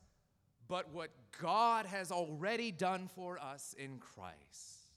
but 0.67 0.93
what 0.93 1.09
God 1.41 1.87
has 1.87 2.11
already 2.11 2.71
done 2.71 3.09
for 3.15 3.39
us 3.39 3.73
in 3.75 3.97
Christ. 3.97 4.91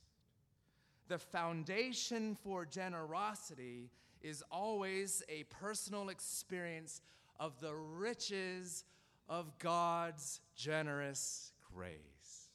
The 1.08 1.16
foundation 1.16 2.34
for 2.34 2.66
generosity 2.66 3.88
is 4.20 4.44
always 4.52 5.22
a 5.30 5.44
personal 5.44 6.10
experience 6.10 7.00
of 7.40 7.58
the 7.62 7.74
riches 7.74 8.84
of 9.32 9.58
God's 9.58 10.40
generous 10.54 11.52
grace. 11.74 12.50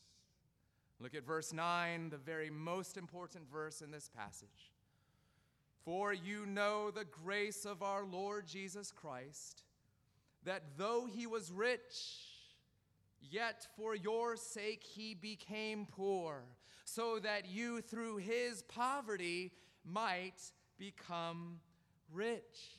Look 0.99 1.15
at 1.15 1.25
verse 1.25 1.51
9, 1.51 2.11
the 2.11 2.17
very 2.17 2.51
most 2.51 2.97
important 2.97 3.49
verse 3.51 3.81
in 3.81 3.89
this 3.89 4.11
passage. 4.15 4.71
For 5.83 6.13
you 6.13 6.45
know 6.45 6.91
the 6.91 7.05
grace 7.05 7.65
of 7.65 7.81
our 7.81 8.05
Lord 8.05 8.45
Jesus 8.45 8.91
Christ, 8.91 9.63
that 10.43 10.77
though 10.77 11.07
he 11.11 11.25
was 11.25 11.51
rich, 11.51 11.81
yet 13.27 13.65
for 13.75 13.95
your 13.95 14.35
sake 14.35 14.83
he 14.83 15.15
became 15.15 15.87
poor, 15.89 16.43
so 16.85 17.17
that 17.17 17.49
you 17.49 17.81
through 17.81 18.17
his 18.17 18.61
poverty 18.61 19.51
might 19.83 20.51
become 20.77 21.59
rich. 22.13 22.77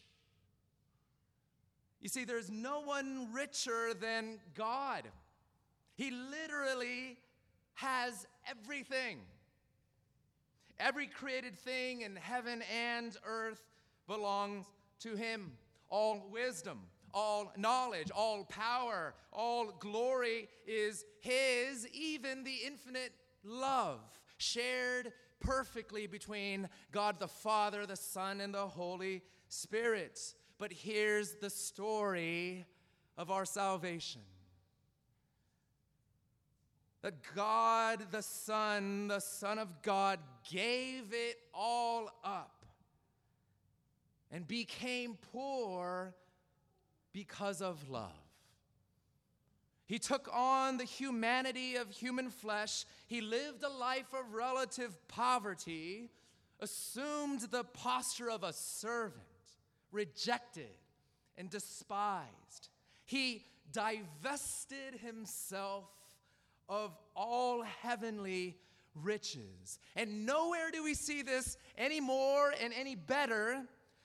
You 2.00 2.08
see, 2.08 2.24
there's 2.24 2.50
no 2.50 2.80
one 2.80 3.28
richer 3.32 3.92
than 3.94 4.38
God. 4.54 5.04
He 5.94 6.10
literally 6.10 7.18
has 7.74 8.26
everything. 8.48 9.18
Every 10.78 11.08
created 11.08 11.58
thing 11.58 12.02
in 12.02 12.14
heaven 12.14 12.62
and 12.72 13.16
earth 13.26 13.62
belongs 14.06 14.66
to 15.00 15.16
Him. 15.16 15.52
All 15.90 16.28
wisdom, 16.30 16.80
all 17.12 17.52
knowledge, 17.56 18.10
all 18.14 18.44
power, 18.44 19.14
all 19.32 19.72
glory 19.80 20.48
is 20.66 21.04
His, 21.18 21.88
even 21.92 22.44
the 22.44 22.58
infinite 22.64 23.12
love 23.42 24.00
shared 24.36 25.12
perfectly 25.40 26.06
between 26.06 26.68
God 26.92 27.18
the 27.18 27.28
Father, 27.28 27.86
the 27.86 27.96
Son, 27.96 28.40
and 28.40 28.54
the 28.54 28.66
Holy 28.66 29.22
Spirit. 29.48 30.34
But 30.58 30.72
here's 30.72 31.34
the 31.34 31.50
story 31.50 32.66
of 33.16 33.30
our 33.30 33.44
salvation 33.44 34.22
that 37.02 37.14
God 37.34 38.10
the 38.10 38.22
Son, 38.22 39.08
the 39.08 39.20
Son 39.20 39.58
of 39.58 39.82
God, 39.82 40.18
gave 40.50 41.12
it 41.12 41.38
all 41.54 42.10
up 42.24 42.66
and 44.32 44.46
became 44.46 45.16
poor 45.32 46.14
because 47.12 47.62
of 47.62 47.88
love. 47.88 48.10
He 49.86 49.98
took 49.98 50.28
on 50.32 50.76
the 50.76 50.84
humanity 50.84 51.76
of 51.76 51.90
human 51.90 52.28
flesh. 52.30 52.84
He 53.06 53.22
lived 53.22 53.62
a 53.62 53.70
life 53.70 54.12
of 54.12 54.34
relative 54.34 54.98
poverty, 55.08 56.10
assumed 56.60 57.40
the 57.40 57.64
posture 57.64 58.30
of 58.30 58.42
a 58.42 58.52
servant, 58.52 59.22
rejected 59.92 60.76
and 61.36 61.50
despised. 61.50 62.68
He 63.04 63.44
divested 63.72 65.00
himself 65.00 65.84
of 66.68 66.96
all 67.14 67.62
heavenly 67.62 68.56
riches. 68.94 69.78
And 69.96 70.26
nowhere 70.26 70.70
do 70.70 70.82
we 70.82 70.94
see 70.94 71.22
this 71.22 71.56
any 71.76 72.00
more 72.00 72.52
and 72.60 72.72
any 72.78 72.94
better 72.94 73.62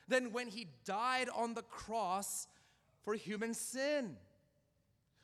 than 0.08 0.32
when 0.32 0.48
he 0.48 0.68
died 0.86 1.30
on 1.36 1.54
the 1.54 1.62
cross 1.64 2.48
for 3.04 3.16
human 3.16 3.54
sin, 3.54 4.16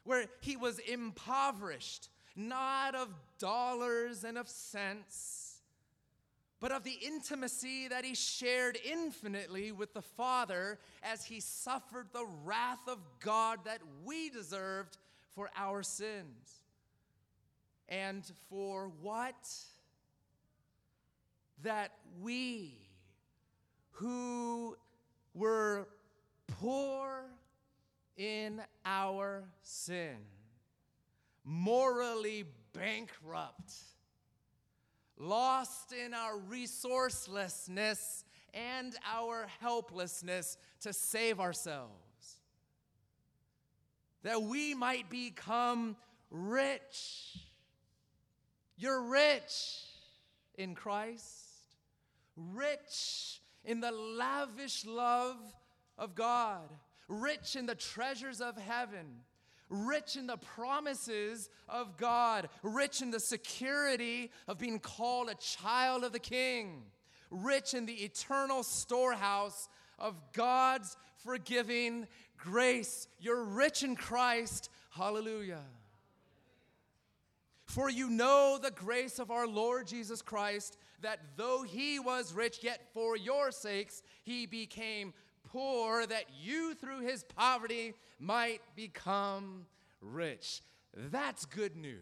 where 0.04 0.26
he 0.42 0.58
was 0.58 0.80
impoverished, 0.80 2.10
not 2.36 2.96
of 2.96 3.10
dollars 3.38 4.24
and 4.24 4.38
of 4.38 4.50
cents, 4.50 5.49
but 6.60 6.72
of 6.72 6.84
the 6.84 6.98
intimacy 7.06 7.88
that 7.88 8.04
he 8.04 8.14
shared 8.14 8.78
infinitely 8.84 9.72
with 9.72 9.94
the 9.94 10.02
Father 10.02 10.78
as 11.04 11.24
he 11.24 11.40
suffered 11.40 12.08
the 12.12 12.26
wrath 12.44 12.88
of 12.88 13.00
God 13.24 13.60
that 13.66 13.80
we 14.04 14.30
deserved 14.30 14.98
for 15.36 15.50
our 15.56 15.84
sins. 15.84 16.62
And 17.88 18.30
for 18.50 18.92
what? 19.02 19.50
That 21.64 21.92
we, 22.22 22.78
who 23.92 24.78
were 25.34 25.88
poor 26.48 27.24
in 28.18 28.62
our 28.86 29.44
sin, 29.62 30.18
morally 31.46 32.44
bankrupt, 32.74 33.74
lost 35.20 35.94
in 35.94 36.14
our 36.14 36.38
resourcelessness 36.50 38.24
and 38.54 38.96
our 39.06 39.48
helplessness 39.60 40.58
to 40.82 40.94
save 40.94 41.40
ourselves, 41.40 42.40
that 44.24 44.42
we 44.42 44.74
might 44.74 45.10
become 45.10 45.96
rich. 46.32 47.38
You're 48.78 49.04
rich 49.04 49.84
in 50.58 50.74
Christ, 50.74 51.76
rich 52.36 53.42
in 53.66 53.82
the 53.82 53.92
lavish 53.92 54.86
love 54.86 55.38
of 55.98 56.16
God. 56.16 56.70
Rich 57.08 57.56
in 57.56 57.66
the 57.66 57.74
treasures 57.74 58.40
of 58.40 58.56
heaven, 58.56 59.22
rich 59.70 60.16
in 60.16 60.28
the 60.28 60.38
promises 60.38 61.50
of 61.68 61.98
God, 61.98 62.50
rich 62.64 63.02
in 63.02 63.12
the 63.12 63.20
security 63.20 64.32
of 64.48 64.58
being 64.58 64.80
called 64.80 65.30
a 65.30 65.36
child 65.36 66.04
of 66.04 66.12
the 66.12 66.20
King, 66.20 66.84
rich 67.30 67.74
in 67.74 67.86
the 67.86 67.94
eternal 67.94 68.64
storehouse 68.64 69.70
of 69.98 70.16
God's 70.34 70.98
forgiving 71.24 72.08
grace. 72.38 73.08
You're 73.20 73.44
rich 73.44 73.84
in 73.84 73.96
Christ. 73.96 74.70
Hallelujah. 74.92 75.64
For 77.66 77.90
you 77.90 78.10
know 78.10 78.58
the 78.60 78.72
grace 78.72 79.20
of 79.20 79.30
our 79.30 79.48
Lord 79.48 79.86
Jesus 79.86 80.24
Christ, 80.24 80.78
that 81.02 81.20
though 81.38 81.62
he 81.62 82.00
was 82.00 82.34
rich, 82.34 82.64
yet 82.64 82.82
for 82.94 83.16
your 83.16 83.52
sakes 83.52 84.02
he 84.24 84.48
became 84.48 85.14
poor 85.52 86.06
that 86.06 86.26
you 86.42 86.76
through 86.76 87.02
his 87.02 87.24
poverty 87.24 87.94
might 88.20 88.62
become 88.76 89.66
rich. 90.02 90.62
That's 90.96 91.46
good 91.46 91.76
news. 91.76 92.00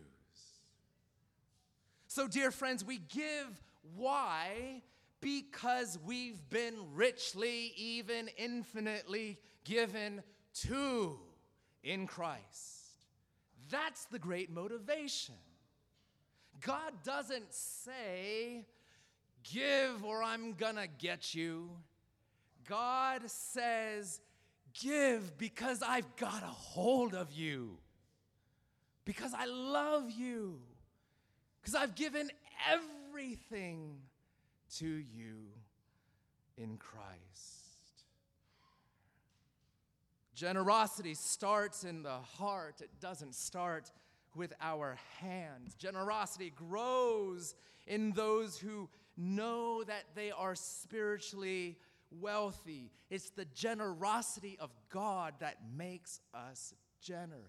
So, 2.08 2.28
dear 2.28 2.52
friends, 2.52 2.84
we 2.84 3.00
give 3.10 3.62
why? 3.96 4.82
Because 5.22 5.98
we've 6.06 6.50
been 6.50 6.76
richly, 6.94 7.74
even 7.76 8.30
infinitely 8.38 9.38
given 9.64 10.24
to 10.66 11.20
in 11.84 12.08
Christ. 12.08 12.78
That's 13.70 14.06
the 14.06 14.20
great 14.20 14.50
motivation. 14.50 15.36
God 16.62 16.94
doesn't 17.04 17.54
say, 17.54 18.66
Give 19.44 20.04
or 20.04 20.24
I'm 20.24 20.54
gonna 20.54 20.88
get 20.88 21.34
you. 21.34 21.70
God 22.68 23.22
says, 23.30 24.22
Give 24.80 25.38
because 25.38 25.82
I've 25.82 26.16
got 26.18 26.44
a 26.44 26.48
hold 26.48 27.16
of 27.16 27.32
you, 27.32 27.78
because 29.06 29.34
I 29.34 29.46
love 29.46 30.12
you, 30.12 30.60
because 31.60 31.74
I've 31.74 31.96
given 31.96 32.30
everything 32.72 33.98
to 34.78 34.88
you 34.88 35.48
in 36.58 36.78
Christ. 36.78 37.18
Generosity 40.36 41.16
starts 41.16 41.84
in 41.84 42.04
the 42.04 42.20
heart, 42.20 42.82
it 42.82 42.92
doesn't 43.00 43.34
start 43.34 43.92
with 44.36 44.54
our 44.62 45.00
hands. 45.20 45.74
Generosity 45.74 46.54
grows 46.56 47.56
in 47.88 48.12
those 48.12 48.60
who 48.60 48.88
know 49.18 49.84
that 49.84 50.04
they 50.14 50.30
are 50.30 50.54
spiritually 50.54 51.78
wealthy. 52.12 52.92
It's 53.10 53.30
the 53.30 53.46
generosity 53.46 54.58
of 54.60 54.72
God 54.90 55.36
that 55.40 55.58
makes 55.76 56.22
us 56.34 56.74
generous. 57.02 57.42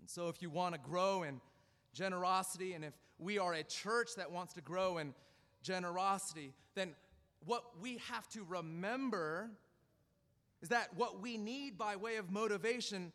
And 0.00 0.08
so, 0.08 0.28
if 0.28 0.40
you 0.40 0.50
want 0.50 0.74
to 0.74 0.80
grow 0.80 1.22
in 1.22 1.40
generosity, 1.92 2.74
and 2.74 2.84
if 2.84 2.94
we 3.18 3.38
are 3.38 3.54
a 3.54 3.62
church 3.62 4.10
that 4.16 4.30
wants 4.30 4.54
to 4.54 4.60
grow 4.60 4.98
in 4.98 5.14
generosity, 5.62 6.52
then 6.74 6.94
what 7.44 7.64
we 7.80 7.98
have 8.10 8.28
to 8.28 8.44
remember 8.44 9.50
is 10.62 10.68
that 10.68 10.88
what 10.96 11.20
we 11.20 11.36
need 11.36 11.76
by 11.78 11.96
way 11.96 12.16
of 12.16 12.30
motivation 12.30 13.12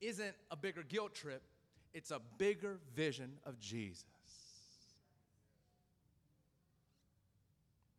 isn't 0.00 0.34
a 0.50 0.56
bigger 0.56 0.82
guilt 0.82 1.14
trip, 1.14 1.42
it's 1.94 2.10
a 2.10 2.20
bigger 2.36 2.78
vision 2.94 3.32
of 3.44 3.58
Jesus. 3.58 4.04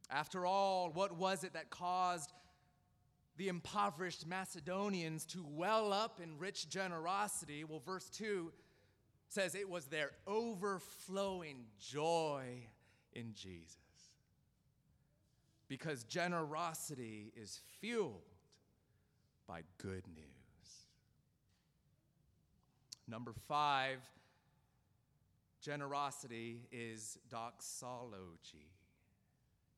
After 0.09 0.45
all, 0.45 0.91
what 0.91 1.17
was 1.17 1.43
it 1.43 1.53
that 1.53 1.69
caused 1.69 2.31
the 3.37 3.47
impoverished 3.47 4.27
Macedonians 4.27 5.25
to 5.27 5.45
well 5.47 5.93
up 5.93 6.19
in 6.21 6.37
rich 6.37 6.69
generosity? 6.69 7.63
Well, 7.63 7.81
verse 7.85 8.09
2 8.09 8.51
says 9.29 9.53
it 9.53 9.69
was 9.69 9.85
their 9.85 10.11
overflowing 10.25 11.65
joy 11.79 12.67
in 13.13 13.33
Jesus. 13.33 13.77
Because 15.67 16.03
generosity 16.03 17.31
is 17.35 17.61
fueled 17.79 18.23
by 19.47 19.61
good 19.77 20.07
news. 20.07 20.25
Number 23.07 23.33
five, 23.47 23.99
generosity 25.61 26.67
is 26.71 27.19
doxology. 27.29 28.71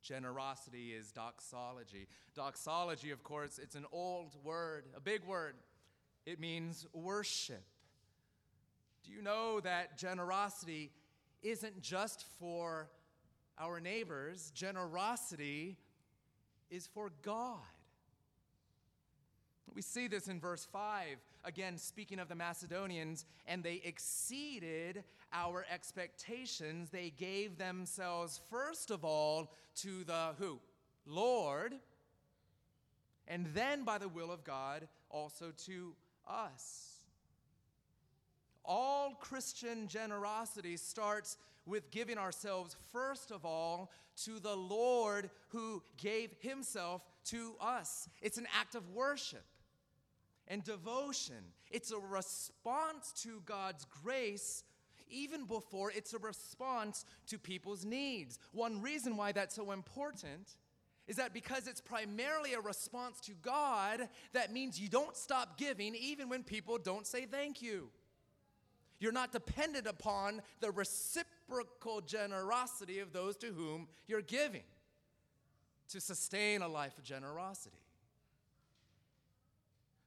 Generosity 0.02 0.94
is 0.94 1.12
doxology. 1.12 2.08
Doxology, 2.36 3.12
of 3.12 3.24
course, 3.24 3.60
it's 3.62 3.76
an 3.76 3.86
old 3.92 4.36
word, 4.44 4.86
a 4.96 5.00
big 5.00 5.24
word. 5.24 5.56
It 6.26 6.40
means 6.40 6.86
worship. 6.94 7.64
Do 9.04 9.12
you 9.12 9.22
know 9.22 9.60
that 9.60 9.98
generosity 9.98 10.92
isn't 11.42 11.82
just 11.82 12.26
for 12.40 12.90
our 13.60 13.80
neighbors? 13.80 14.52
Generosity 14.54 15.78
is 16.70 16.88
for 16.88 17.12
God. 17.22 17.58
We 19.74 19.82
see 19.82 20.08
this 20.08 20.28
in 20.28 20.40
verse 20.40 20.68
5, 20.72 21.18
again, 21.44 21.78
speaking 21.78 22.20
of 22.20 22.28
the 22.28 22.36
Macedonians, 22.36 23.26
and 23.48 23.64
they 23.64 23.82
exceeded 23.84 25.04
our 25.34 25.66
expectations. 25.72 26.90
They 26.90 27.12
gave 27.18 27.58
themselves, 27.58 28.42
first 28.50 28.92
of 28.92 29.06
all, 29.06 29.54
to 29.78 30.04
the 30.04 30.34
who? 30.38 30.60
Lord. 31.06 31.74
and 33.28 33.48
then 33.54 33.84
by 33.86 33.98
the 33.98 34.10
will 34.10 34.32
of 34.32 34.44
God 34.44 34.88
also 35.10 35.52
to 35.66 35.94
us. 36.28 36.98
All 38.66 39.16
Christian 39.20 39.88
generosity 39.88 40.78
starts 40.78 41.38
with 41.66 41.92
giving 41.92 42.18
ourselves, 42.18 42.76
first 42.92 43.32
of 43.32 43.46
all, 43.46 43.92
to 44.26 44.40
the 44.40 44.56
Lord 44.56 45.30
who 45.50 45.82
gave 45.98 46.34
himself 46.40 47.02
to 47.26 47.56
us. 47.62 48.10
It's 48.22 48.38
an 48.38 48.48
act 48.60 48.76
of 48.76 48.90
worship 48.90 49.46
and 50.48 50.64
devotion, 50.64 51.44
it's 51.70 51.92
a 51.92 52.00
response 52.00 53.14
to 53.24 53.42
God's 53.46 53.86
grace. 54.04 54.64
Even 55.10 55.46
before 55.46 55.92
it's 55.92 56.14
a 56.14 56.20
response 56.20 57.06
to 57.28 57.38
people's 57.38 57.84
needs. 57.84 58.40
One 58.54 58.82
reason 58.82 59.18
why 59.18 59.34
that's 59.34 59.56
so 59.56 59.72
important 59.72 60.56
is 61.08 61.18
that 61.18 61.34
because 61.34 61.68
it's 61.68 61.82
primarily 61.82 62.54
a 62.54 62.62
response 62.62 63.20
to 63.22 63.34
God, 63.42 64.08
that 64.32 64.54
means 64.54 64.80
you 64.80 64.88
don't 64.88 65.18
stop 65.18 65.58
giving 65.58 65.96
even 65.96 66.30
when 66.30 66.44
people 66.44 66.78
don't 66.78 67.06
say 67.06 67.26
thank 67.26 67.62
you. 67.62 67.90
You're 69.02 69.12
not 69.12 69.32
dependent 69.32 69.88
upon 69.88 70.42
the 70.60 70.72
reciprocal 70.72 72.02
generosity 72.02 73.00
of 73.00 73.12
those 73.12 73.36
to 73.38 73.48
whom 73.48 73.88
you're 74.08 74.22
giving 74.22 74.64
to 75.90 76.00
sustain 76.00 76.62
a 76.62 76.68
life 76.68 76.98
of 76.98 77.04
generosity. 77.04 77.81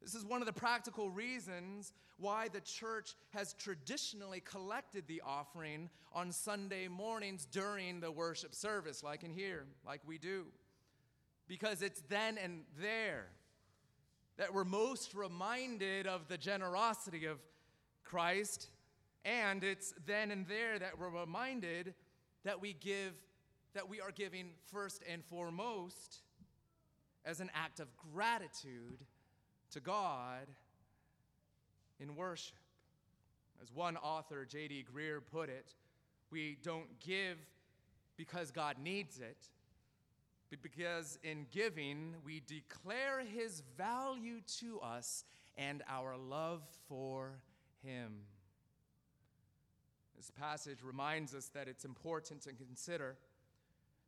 This 0.04 0.14
is 0.14 0.24
one 0.26 0.42
of 0.42 0.46
the 0.46 0.52
practical 0.52 1.10
reasons 1.10 1.94
why 2.18 2.48
the 2.48 2.60
church 2.60 3.14
has 3.30 3.54
traditionally 3.54 4.40
collected 4.40 5.04
the 5.06 5.22
offering 5.24 5.88
on 6.12 6.30
Sunday 6.30 6.88
mornings 6.88 7.46
during 7.46 8.00
the 8.00 8.12
worship 8.12 8.54
service, 8.54 9.02
like 9.02 9.22
in 9.22 9.32
here, 9.32 9.64
like 9.86 10.02
we 10.06 10.18
do. 10.18 10.44
Because 11.48 11.80
it's 11.80 12.02
then 12.10 12.36
and 12.36 12.64
there 12.78 13.28
that 14.36 14.52
we're 14.52 14.64
most 14.64 15.14
reminded 15.14 16.06
of 16.06 16.28
the 16.28 16.36
generosity 16.36 17.24
of 17.24 17.38
Christ 18.02 18.68
and 19.24 19.64
it's 19.64 19.94
then 20.04 20.30
and 20.30 20.46
there 20.46 20.78
that 20.78 20.98
we're 20.98 21.08
reminded 21.08 21.94
that 22.44 22.60
we 22.60 22.74
give, 22.74 23.14
that 23.72 23.88
we 23.88 24.02
are 24.02 24.10
giving 24.10 24.50
first 24.70 25.02
and 25.10 25.24
foremost 25.24 26.20
as 27.24 27.40
an 27.40 27.50
act 27.54 27.80
of 27.80 27.88
gratitude 28.12 29.06
to 29.74 29.80
God 29.80 30.46
in 31.98 32.14
worship. 32.14 32.56
As 33.60 33.72
one 33.72 33.96
author, 33.96 34.44
J.D. 34.44 34.86
Greear, 34.94 35.20
put 35.32 35.48
it, 35.48 35.74
we 36.30 36.56
don't 36.62 37.00
give 37.00 37.38
because 38.16 38.52
God 38.52 38.76
needs 38.82 39.18
it, 39.18 39.48
but 40.48 40.62
because 40.62 41.18
in 41.24 41.46
giving 41.50 42.14
we 42.24 42.40
declare 42.46 43.20
his 43.20 43.62
value 43.76 44.40
to 44.60 44.78
us 44.80 45.24
and 45.56 45.82
our 45.88 46.16
love 46.16 46.62
for 46.88 47.40
him. 47.82 48.12
This 50.16 50.30
passage 50.30 50.78
reminds 50.84 51.34
us 51.34 51.50
that 51.54 51.66
it's 51.66 51.84
important 51.84 52.42
to 52.42 52.52
consider 52.52 53.16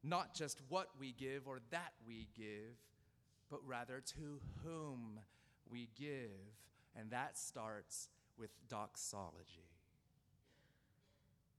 not 0.05 0.33
just 0.33 0.61
what 0.69 0.91
we 1.01 1.13
give 1.13 1.49
or 1.49 1.59
that 1.71 1.93
we 2.07 2.29
give, 2.37 2.77
but 3.51 3.61
rather 3.67 4.01
to 4.15 4.41
whom 4.65 5.19
we 5.71 5.89
give. 5.99 6.31
And 6.99 7.11
that 7.11 7.37
starts 7.37 8.09
with 8.39 8.51
doxology. 8.69 9.67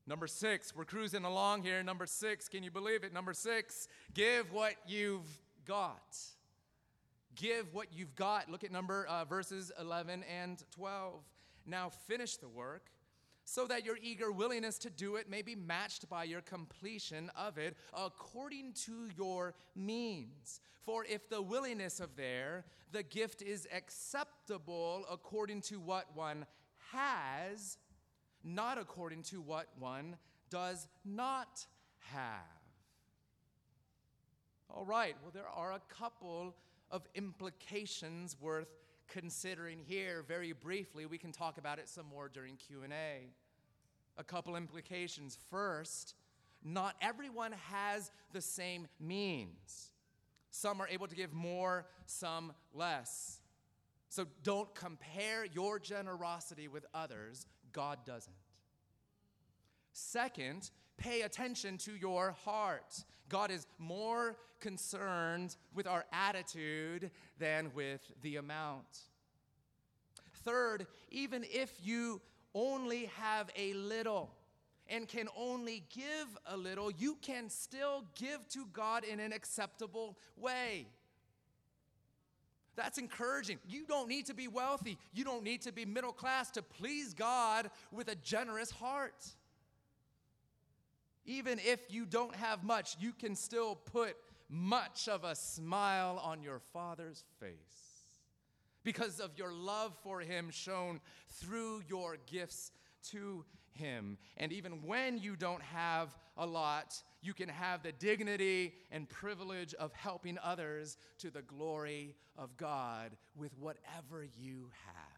Number 0.08 0.28
six, 0.28 0.74
we're 0.76 0.86
cruising 0.86 1.26
along 1.26 1.64
here. 1.64 1.84
Number 1.84 2.06
six, 2.06 2.48
can 2.48 2.64
you 2.64 2.72
believe 2.72 3.04
it? 3.04 3.14
Number 3.14 3.34
six, 3.34 3.90
give 4.14 4.52
what 4.54 4.76
you've 4.88 5.40
got. 5.66 6.18
Give 7.36 7.74
what 7.74 7.88
you've 7.94 8.16
got. 8.16 8.50
Look 8.50 8.64
at 8.64 8.72
number 8.72 9.06
uh, 9.06 9.26
verses 9.26 9.72
11 9.80 10.24
and 10.24 10.64
12. 10.72 11.22
Now 11.66 11.90
finish 11.90 12.38
the 12.38 12.48
work 12.48 12.90
so 13.50 13.66
that 13.66 13.86
your 13.86 13.98
eager 14.04 14.30
willingness 14.30 14.78
to 14.78 14.90
do 14.90 15.16
it 15.16 15.30
may 15.30 15.42
be 15.42 15.56
matched 15.56 16.10
by 16.10 16.26
your 16.26 16.42
completion 16.42 17.32
of 17.34 17.58
it 17.58 17.78
according 17.94 18.74
to 18.74 19.08
your 19.18 19.56
means. 19.74 20.60
For 20.82 21.06
if 21.06 21.30
the 21.30 21.42
willingness 21.42 22.02
of 22.02 22.18
there, 22.18 22.66
the 22.92 23.04
gift 23.04 23.42
is 23.42 23.66
acceptable 23.74 25.06
according 25.10 25.62
to 25.62 25.80
what 25.80 26.08
one 26.14 26.46
has, 26.92 27.78
not 28.44 28.78
according 28.78 29.24
to 29.24 29.40
what 29.40 29.68
one 29.80 30.18
does 30.50 30.90
not 31.06 31.66
have. 32.00 32.42
All 34.70 34.84
right, 34.84 35.16
well, 35.22 35.32
there 35.34 35.48
are 35.48 35.72
a 35.72 35.82
couple 35.88 36.54
of 36.92 37.08
implications 37.16 38.36
worth 38.42 38.74
considering 39.08 39.80
here 39.80 40.24
very 40.28 40.52
briefly. 40.52 41.06
We 41.06 41.18
can 41.18 41.32
talk 41.32 41.58
about 41.58 41.80
it 41.80 41.90
some 41.90 42.06
more 42.06 42.30
during 42.30 42.56
Q&A. 42.56 43.30
A 44.18 44.24
couple 44.24 44.56
implications. 44.56 45.38
First, 45.50 46.16
not 46.64 46.96
everyone 47.02 47.54
has 47.70 48.12
the 48.34 48.42
same 48.42 48.88
means. 49.00 49.92
Some 50.50 50.82
are 50.82 50.88
able 50.88 51.08
to 51.08 51.16
give 51.16 51.34
more, 51.34 51.86
some 52.06 52.54
less. 52.74 53.40
So 54.10 54.26
don't 54.44 54.74
compare 54.74 55.46
your 55.46 55.80
generosity 55.80 56.68
with 56.68 56.86
others. 56.94 57.46
God 57.74 58.00
doesn't. 58.06 58.34
Second, 59.94 60.72
pay 60.98 61.22
attention 61.22 61.78
to 61.80 61.92
your 61.96 62.32
heart. 62.44 63.04
God 63.30 63.52
is 63.52 63.68
more 63.78 64.36
concerned 64.60 65.56
with 65.76 65.88
our 65.88 66.06
attitude 66.12 67.12
than 67.40 67.72
with 67.74 68.02
the 68.22 68.38
amount. 68.38 68.86
Third, 70.44 70.88
even 71.12 71.44
if 71.44 71.74
you 71.84 72.22
only 72.54 73.12
have 73.18 73.50
a 73.56 73.74
little 73.74 74.32
and 74.90 75.08
can 75.08 75.28
only 75.38 75.84
give 75.94 76.38
a 76.46 76.56
little, 76.56 76.90
you 76.90 77.18
can 77.22 77.50
still 77.50 78.06
give 78.16 78.48
to 78.50 78.66
God 78.72 79.04
in 79.04 79.20
an 79.20 79.34
acceptable 79.34 80.18
way. 80.38 80.88
That's 82.78 83.00
encouraging. 83.00 83.58
You 83.68 83.86
don't 83.88 84.08
need 84.08 84.28
to 84.28 84.34
be 84.34 84.48
wealthy. 84.48 84.98
You 85.12 85.26
don't 85.26 85.44
need 85.44 85.64
to 85.64 85.72
be 85.72 85.84
middle 85.84 86.14
class 86.14 86.52
to 86.52 86.62
please 86.62 87.14
God 87.14 87.72
with 87.92 88.08
a 88.08 88.16
generous 88.16 88.70
heart. 88.70 89.26
Even 91.28 91.60
if 91.60 91.82
you 91.90 92.06
don't 92.06 92.36
have 92.36 92.64
much, 92.64 92.96
you 93.00 93.12
can 93.12 93.36
still 93.36 93.76
put 93.76 94.16
much 94.50 95.10
of 95.10 95.26
a 95.26 95.36
smile 95.36 96.22
on 96.24 96.42
your 96.42 96.60
Father's 96.60 97.24
face 97.40 97.98
because 98.84 99.20
of 99.20 99.38
your 99.38 99.52
love 99.52 99.94
for 100.02 100.22
Him 100.22 100.50
shown 100.50 101.02
through 101.28 101.84
your 101.90 102.16
gifts 102.32 102.72
to 103.12 103.44
Him. 103.74 104.18
And 104.38 104.54
even 104.54 104.84
when 104.84 105.18
you 105.18 105.36
don't 105.36 105.62
have 105.62 106.16
a 106.38 106.46
lot, 106.46 106.96
you 107.22 107.34
can 107.34 107.50
have 107.50 107.84
the 107.84 107.92
dignity 107.92 108.76
and 108.90 109.10
privilege 109.10 109.74
of 109.74 109.92
helping 109.92 110.38
others 110.42 110.98
to 111.18 111.30
the 111.30 111.42
glory 111.42 112.16
of 112.38 112.56
God 112.56 113.18
with 113.36 113.52
whatever 113.60 114.26
you 114.40 114.70
have. 114.86 115.18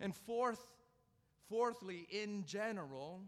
And 0.00 0.14
fourth, 0.14 0.64
fourthly, 1.48 2.08
in 2.10 2.44
general, 2.44 3.22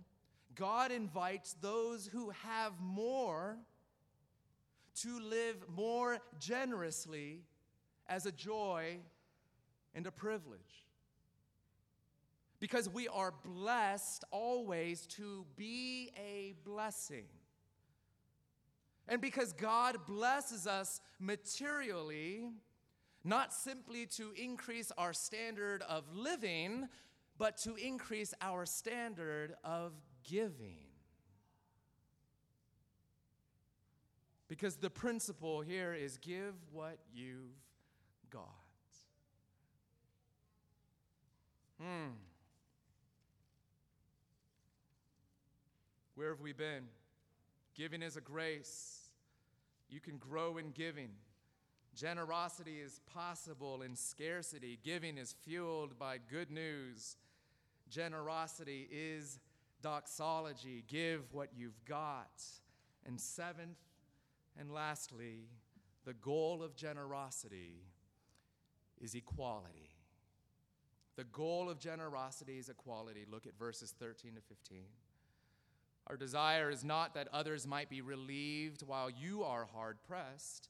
God 0.55 0.91
invites 0.93 1.55
those 1.61 2.07
who 2.07 2.31
have 2.45 2.73
more 2.81 3.57
to 5.03 5.21
live 5.21 5.57
more 5.69 6.19
generously 6.39 7.43
as 8.09 8.27
a 8.27 8.33
joy 8.33 8.99
and 9.95 10.07
a 10.07 10.11
privilege. 10.11 10.85
Because 12.59 12.89
we 12.89 13.09
are 13.09 13.33
blessed 13.43 14.25
always 14.31 15.07
to 15.07 15.47
be 15.57 16.11
a 16.17 16.55
blessing. 16.65 17.25
And 19.09 19.21
because 19.21 19.53
God 19.53 19.97
blesses 20.07 20.67
us 20.67 21.01
materially, 21.19 22.51
not 23.25 23.53
simply 23.53 24.07
to 24.07 24.33
increase 24.37 24.93
our 24.99 25.13
standard 25.13 25.83
of 25.89 26.05
living, 26.15 26.89
but 27.39 27.57
to 27.59 27.75
increase 27.77 28.35
our 28.43 28.67
standard 28.67 29.55
of 29.65 29.93
giving. 30.29 30.91
Because 34.49 34.77
the 34.77 34.91
principle 34.91 35.61
here 35.61 35.95
is 35.95 36.17
give 36.19 36.55
what 36.73 36.99
you've 37.15 37.57
got. 38.31 38.43
Hmm. 41.81 42.11
Where 46.15 46.31
have 46.31 46.41
we 46.41 46.53
been? 46.53 46.85
Giving 47.75 48.03
is 48.03 48.17
a 48.17 48.21
grace. 48.21 49.09
You 49.89 50.01
can 50.01 50.19
grow 50.19 50.59
in 50.59 50.73
giving. 50.73 51.11
Generosity 51.95 52.81
is 52.81 53.01
possible 53.13 53.83
in 53.83 53.97
scarcity. 53.97 54.79
Giving 54.85 55.17
is 55.17 55.35
fueled 55.45 55.99
by 55.99 56.19
good 56.19 56.51
news. 56.51 57.17
Generosity 57.89 58.89
is 58.91 59.39
doxology. 59.83 60.85
Give 60.87 61.23
what 61.33 61.51
you've 61.57 61.85
got. 61.85 62.43
And 63.07 63.21
seventh 63.21 63.79
and 64.59 64.73
lastly, 64.73 65.49
the 66.05 66.15
goal 66.15 66.63
of 66.63 66.75
generosity 66.75 67.83
is 69.01 69.15
equality. 69.15 69.91
The 71.17 71.25
goal 71.25 71.69
of 71.69 71.79
generosity 71.79 72.59
is 72.59 72.69
equality. 72.69 73.27
Look 73.31 73.47
at 73.47 73.59
verses 73.59 73.95
13 73.99 74.35
to 74.35 74.41
15. 74.41 74.85
Our 76.07 76.17
desire 76.17 76.71
is 76.71 76.85
not 76.85 77.15
that 77.15 77.29
others 77.33 77.67
might 77.67 77.91
be 77.91 78.01
relieved 78.01 78.83
while 78.83 79.11
you 79.11 79.45
are 79.45 79.67
hard 79.73 79.99
pressed, 80.07 80.69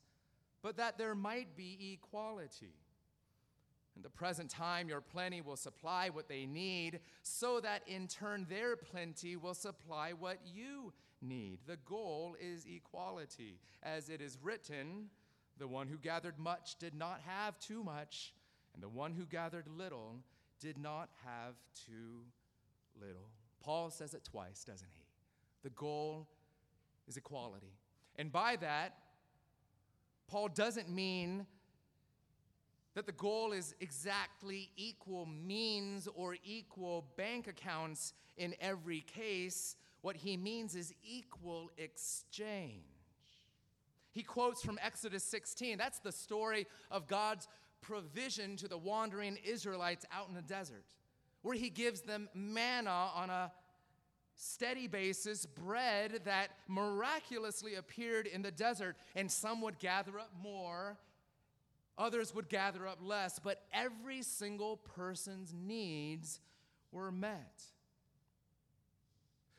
but 0.62 0.76
that 0.76 0.98
there 0.98 1.14
might 1.14 1.56
be 1.56 1.94
equality. 1.94 2.74
In 3.96 4.02
the 4.02 4.08
present 4.10 4.50
time, 4.50 4.88
your 4.88 5.00
plenty 5.00 5.40
will 5.40 5.56
supply 5.56 6.10
what 6.10 6.28
they 6.28 6.46
need, 6.46 7.00
so 7.22 7.60
that 7.60 7.82
in 7.86 8.06
turn 8.06 8.46
their 8.48 8.76
plenty 8.76 9.36
will 9.36 9.54
supply 9.54 10.12
what 10.12 10.38
you 10.44 10.92
need. 11.20 11.58
The 11.66 11.78
goal 11.84 12.36
is 12.40 12.64
equality. 12.64 13.58
As 13.82 14.08
it 14.08 14.20
is 14.20 14.38
written, 14.42 15.10
the 15.58 15.68
one 15.68 15.88
who 15.88 15.98
gathered 15.98 16.38
much 16.38 16.76
did 16.78 16.94
not 16.94 17.20
have 17.26 17.58
too 17.58 17.84
much, 17.84 18.32
and 18.72 18.82
the 18.82 18.88
one 18.88 19.12
who 19.12 19.26
gathered 19.26 19.66
little 19.68 20.16
did 20.60 20.78
not 20.78 21.10
have 21.24 21.54
too 21.86 22.22
little. 23.00 23.28
Paul 23.62 23.90
says 23.90 24.14
it 24.14 24.24
twice, 24.24 24.64
doesn't 24.64 24.88
he? 24.94 25.04
The 25.62 25.70
goal 25.70 26.28
is 27.06 27.16
equality. 27.16 27.74
And 28.16 28.32
by 28.32 28.56
that, 28.56 28.94
Paul 30.28 30.48
doesn't 30.48 30.88
mean 30.88 31.46
that 32.94 33.06
the 33.06 33.12
goal 33.12 33.52
is 33.52 33.74
exactly 33.80 34.70
equal 34.76 35.26
means 35.26 36.08
or 36.14 36.36
equal 36.44 37.06
bank 37.16 37.46
accounts 37.46 38.12
in 38.36 38.54
every 38.60 39.00
case. 39.00 39.76
What 40.02 40.16
he 40.16 40.36
means 40.36 40.74
is 40.74 40.92
equal 41.04 41.70
exchange. 41.78 42.82
He 44.12 44.22
quotes 44.22 44.62
from 44.62 44.78
Exodus 44.82 45.22
16. 45.24 45.78
That's 45.78 46.00
the 46.00 46.10
story 46.10 46.66
of 46.90 47.06
God's 47.06 47.46
provision 47.80 48.56
to 48.56 48.68
the 48.68 48.78
wandering 48.78 49.38
Israelites 49.44 50.04
out 50.12 50.28
in 50.28 50.34
the 50.34 50.42
desert, 50.42 50.84
where 51.42 51.56
he 51.56 51.70
gives 51.70 52.00
them 52.00 52.28
manna 52.34 53.10
on 53.14 53.30
a 53.30 53.52
steady 54.34 54.88
basis, 54.88 55.46
bread 55.46 56.22
that 56.24 56.48
miraculously 56.66 57.76
appeared 57.76 58.26
in 58.26 58.42
the 58.42 58.50
desert, 58.50 58.96
and 59.14 59.30
some 59.30 59.60
would 59.60 59.78
gather 59.78 60.18
up 60.18 60.30
more 60.42 60.98
Others 62.00 62.34
would 62.34 62.48
gather 62.48 62.88
up 62.88 62.98
less, 63.02 63.38
but 63.38 63.62
every 63.74 64.22
single 64.22 64.78
person's 64.78 65.52
needs 65.52 66.40
were 66.92 67.12
met. 67.12 67.62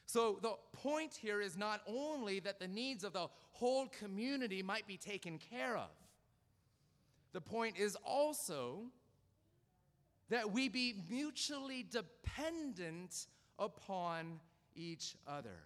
So 0.08 0.40
the 0.42 0.56
point 0.74 1.14
here 1.14 1.40
is 1.40 1.56
not 1.56 1.82
only 1.86 2.40
that 2.40 2.60
the 2.60 2.68
needs 2.68 3.04
of 3.04 3.14
the 3.14 3.28
whole 3.52 3.86
community 3.88 4.64
might 4.64 4.88
be 4.88 4.98
taken 4.98 5.38
care 5.38 5.78
of, 5.78 5.92
the 7.32 7.40
point 7.40 7.78
is 7.78 7.96
also 8.04 8.86
that 10.30 10.52
we 10.52 10.68
be 10.68 10.96
mutually 11.08 11.86
dependent 11.92 13.28
upon 13.60 14.40
each 14.76 15.16
other. 15.28 15.60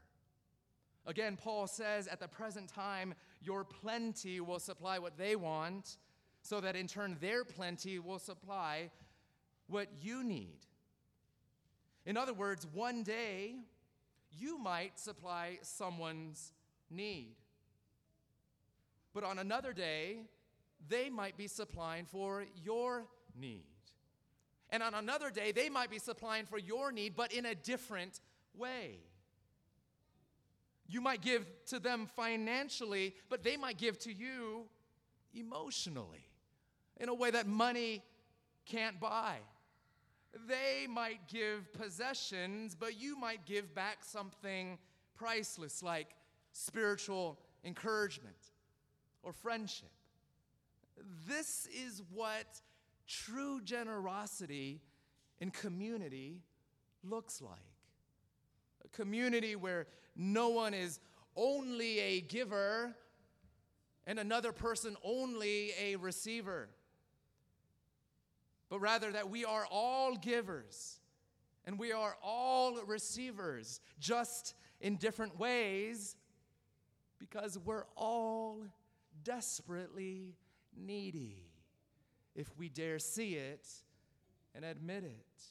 Again, 1.06 1.38
Paul 1.42 1.68
says, 1.68 2.08
at 2.08 2.20
the 2.20 2.28
present 2.28 2.68
time, 2.68 3.14
your 3.42 3.64
plenty 3.64 4.42
will 4.42 4.60
supply 4.60 5.00
what 5.00 5.18
they 5.18 5.38
want 5.38 5.98
so 6.45 6.62
that 6.62 6.75
in 6.75 6.86
turn 6.86 7.17
their 7.19 7.43
plenty 7.43 7.97
will 7.97 8.19
supply 8.19 8.91
what 9.67 9.88
you 9.99 10.23
need. 10.23 10.60
In 12.05 12.17
other 12.17 12.36
words, 12.36 12.67
one 12.71 13.01
day 13.01 13.55
you 14.29 14.60
might 14.60 14.99
supply 14.99 15.58
someone's 15.63 16.53
need. 16.91 17.34
But 19.12 19.23
on 19.23 19.39
another 19.39 19.73
day, 19.73 20.17
they 20.88 21.10
might 21.10 21.36
be 21.36 21.47
supplying 21.47 22.05
for 22.05 22.45
your 22.63 23.08
need. 23.36 23.65
And 24.69 24.84
on 24.84 24.93
another 24.93 25.31
day, 25.31 25.51
they 25.51 25.67
might 25.67 25.89
be 25.89 25.97
supplying 25.97 26.45
for 26.45 26.60
your 26.60 26.91
need, 26.91 27.15
but 27.15 27.34
in 27.34 27.47
a 27.47 27.55
different 27.55 28.19
way. 28.55 28.99
You 30.88 31.01
might 31.01 31.21
give 31.21 31.47
to 31.69 31.79
them 31.79 32.08
financially, 32.15 33.15
but 33.29 33.41
they 33.41 33.58
might 33.58 33.79
give 33.79 33.97
to 33.99 34.13
you 34.13 34.65
emotionally 35.34 36.25
in 36.97 37.10
a 37.10 37.13
way 37.13 37.31
that 37.31 37.47
money 37.47 38.03
can't 38.65 38.99
buy. 38.99 39.38
They 40.47 40.88
might 40.88 41.27
give 41.27 41.71
possessions, 41.73 42.75
but 42.75 42.99
you 42.99 43.17
might 43.17 43.45
give 43.45 43.73
back 43.73 43.99
something 44.01 44.77
priceless 45.15 45.81
like 45.81 46.08
spiritual 46.51 47.39
encouragement 47.63 48.36
or 49.23 49.31
friendship. 49.31 49.89
This 51.27 51.67
is 51.67 52.01
what 52.13 52.62
true 53.08 53.62
generosity 53.62 54.81
in 55.39 55.51
community 55.51 56.41
looks 57.03 57.41
like. 57.41 57.60
A 58.84 58.88
community 58.89 59.55
where 59.55 59.88
no 60.15 60.49
one 60.49 60.73
is 60.73 60.99
only 61.36 61.99
a 61.99 62.21
giver 62.21 62.95
and 64.08 64.19
another 64.19 64.51
person 64.51 64.95
only 65.03 65.71
a 65.79 65.95
receiver 65.95 66.69
but 68.76 68.82
rather 68.82 69.10
that 69.10 69.30
we 69.30 69.46
are 69.46 69.66
all 69.72 70.18
givers 70.18 71.00
and 71.64 71.80
we 71.80 71.94
are 71.94 72.18
all 72.22 72.84
receivers, 72.84 73.80
just 74.02 74.54
in 74.82 74.98
different 74.98 75.40
ways, 75.40 76.18
because 77.18 77.58
we're 77.58 77.86
all 77.96 78.66
desperately 79.24 80.36
needy 80.76 81.38
if 82.36 82.50
we 82.58 82.68
dare 82.68 83.00
see 83.00 83.36
it 83.36 83.66
and 84.54 84.66
admit 84.66 85.06
it. 85.06 85.44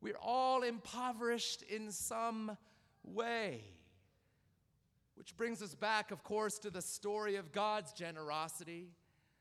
We're 0.00 0.18
all 0.20 0.64
impoverished 0.64 1.62
in 1.62 1.92
some 1.92 2.56
way. 3.04 3.60
Which 5.14 5.36
brings 5.36 5.62
us 5.62 5.76
back, 5.76 6.10
of 6.10 6.24
course, 6.24 6.58
to 6.58 6.70
the 6.70 6.82
story 6.82 7.36
of 7.36 7.52
God's 7.52 7.92
generosity 7.92 8.88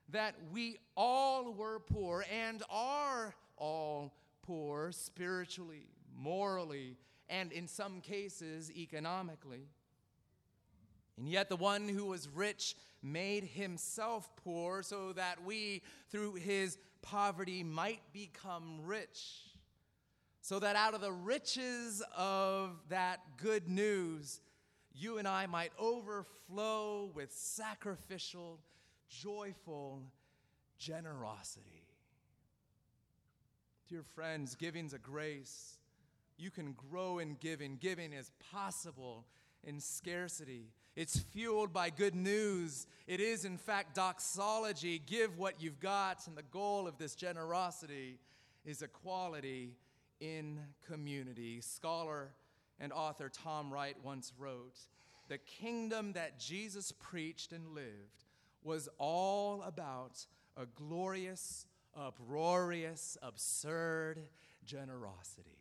that 0.10 0.36
we 0.52 0.78
all 0.96 1.54
were 1.54 1.80
poor 1.80 2.26
and 2.32 2.64
are 2.70 3.34
all 3.58 4.14
poor 4.44 4.92
spiritually, 4.92 5.88
morally, 6.16 6.98
and 7.30 7.52
in 7.52 7.68
some 7.68 8.02
cases 8.02 8.72
economically. 8.72 9.68
And 11.18 11.30
yet, 11.30 11.50
the 11.50 11.56
one 11.56 11.88
who 11.88 12.06
was 12.06 12.28
rich 12.28 12.76
made 13.02 13.44
himself 13.44 14.30
poor 14.36 14.84
so 14.84 15.14
that 15.14 15.44
we, 15.46 15.82
through 16.12 16.36
his 16.36 16.78
poverty, 17.02 17.64
might 17.64 18.02
become 18.12 18.82
rich. 18.84 19.46
So 20.42 20.60
that 20.60 20.76
out 20.76 20.94
of 20.94 21.02
the 21.02 21.14
riches 21.14 22.04
of 22.16 22.72
that 22.90 23.20
good 23.38 23.68
news, 23.70 24.42
you 24.94 25.18
and 25.18 25.28
I 25.28 25.46
might 25.46 25.72
overflow 25.80 27.12
with 27.16 27.32
sacrificial 27.34 28.60
joyful 29.10 30.02
generosity. 30.78 31.88
Dear 33.88 34.04
friends, 34.04 34.56
giving's 34.56 34.94
a 34.94 35.00
grace. 35.00 35.78
You 36.38 36.50
can 36.52 36.76
grow 36.90 37.20
in 37.20 37.38
giving. 37.40 37.78
Giving 37.78 38.14
is 38.14 38.32
possible 38.52 39.26
in 39.64 39.80
scarcity. 39.80 40.72
It's 40.96 41.20
fueled 41.20 41.72
by 41.72 41.90
good 41.90 42.16
news. 42.16 42.88
It 43.06 43.20
is, 43.20 43.46
in 43.46 43.58
fact, 43.58 43.96
doxology. 43.96 45.02
Give 45.06 45.38
what 45.38 45.62
you've 45.62 45.80
got. 45.80 46.26
And 46.28 46.36
the 46.36 46.44
goal 46.44 46.88
of 46.88 46.98
this 46.98 47.16
generosity 47.16 48.20
is 48.66 48.82
equality 48.82 49.76
in 50.20 50.60
community. 50.88 51.62
Scholar 51.62 52.32
and 52.80 52.92
author 52.92 53.30
Tom 53.30 53.72
Wright 53.72 53.96
once 54.04 54.34
wrote 54.38 54.80
The 55.28 55.38
kingdom 55.38 56.14
that 56.14 56.40
Jesus 56.40 56.92
preached 56.92 57.52
and 57.54 57.70
lived 57.70 58.26
was 58.66 58.90
all 58.98 59.62
about 59.62 60.26
a 60.58 60.66
glorious, 60.66 61.68
uproarious, 61.96 63.18
absurd 63.22 64.20
generosity. 64.66 65.60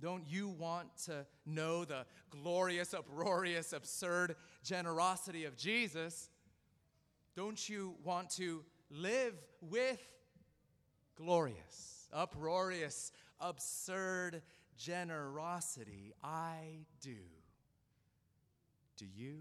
Don't 0.00 0.24
you 0.28 0.48
want 0.48 0.88
to 1.04 1.24
know 1.46 1.84
the 1.84 2.04
glorious, 2.30 2.92
uproarious, 2.92 3.72
absurd 3.72 4.34
generosity 4.64 5.44
of 5.44 5.56
Jesus? 5.56 6.28
Don't 7.36 7.68
you 7.68 7.94
want 8.02 8.28
to 8.30 8.64
live 8.90 9.34
with 9.60 10.02
glorious, 11.14 12.08
uproarious, 12.12 13.12
absurd 13.40 14.42
generosity? 14.76 16.12
I 16.24 16.80
do. 17.00 17.16
Do 18.96 19.06
you? 19.06 19.38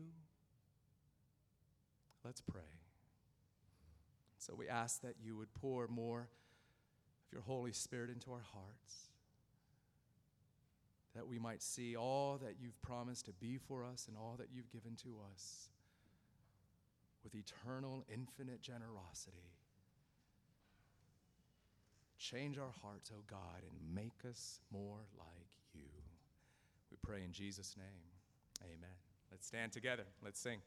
Let's 2.24 2.41
pray. 2.41 2.61
So 4.38 4.53
we 4.57 4.67
ask 4.67 5.01
that 5.01 5.15
you 5.24 5.38
would 5.38 5.53
pour 5.53 5.88
more 5.88 6.22
of 6.22 7.32
your 7.32 7.41
Holy 7.41 7.72
Spirit 7.72 8.09
into 8.09 8.32
our 8.32 8.43
hearts, 8.53 9.09
that 11.15 11.28
we 11.28 11.39
might 11.39 11.61
see 11.61 11.95
all 11.95 12.39
that 12.41 12.55
you've 12.59 12.82
promised 12.82 13.26
to 13.26 13.34
be 13.34 13.57
for 13.57 13.84
us 13.84 14.07
and 14.07 14.17
all 14.17 14.36
that 14.39 14.47
you've 14.53 14.72
given 14.72 14.95
to 15.03 15.15
us. 15.34 15.69
with 17.24 17.36
eternal, 17.36 18.03
infinite 18.11 18.63
generosity. 18.63 19.53
Change 22.17 22.57
our 22.57 22.74
hearts, 22.82 23.11
O 23.13 23.17
oh 23.19 23.24
God, 23.28 23.61
and 23.61 23.95
make 23.95 24.28
us 24.28 24.59
more 24.72 24.97
like 25.17 25.49
you. 25.74 25.89
We 26.89 26.97
pray 27.03 27.24
in 27.24 27.32
Jesus' 27.32 27.76
name. 27.78 27.86
Amen. 28.63 28.95
Let's 29.32 29.47
stand 29.47 29.72
together. 29.72 30.05
Let's 30.24 30.39
sing. 30.39 30.61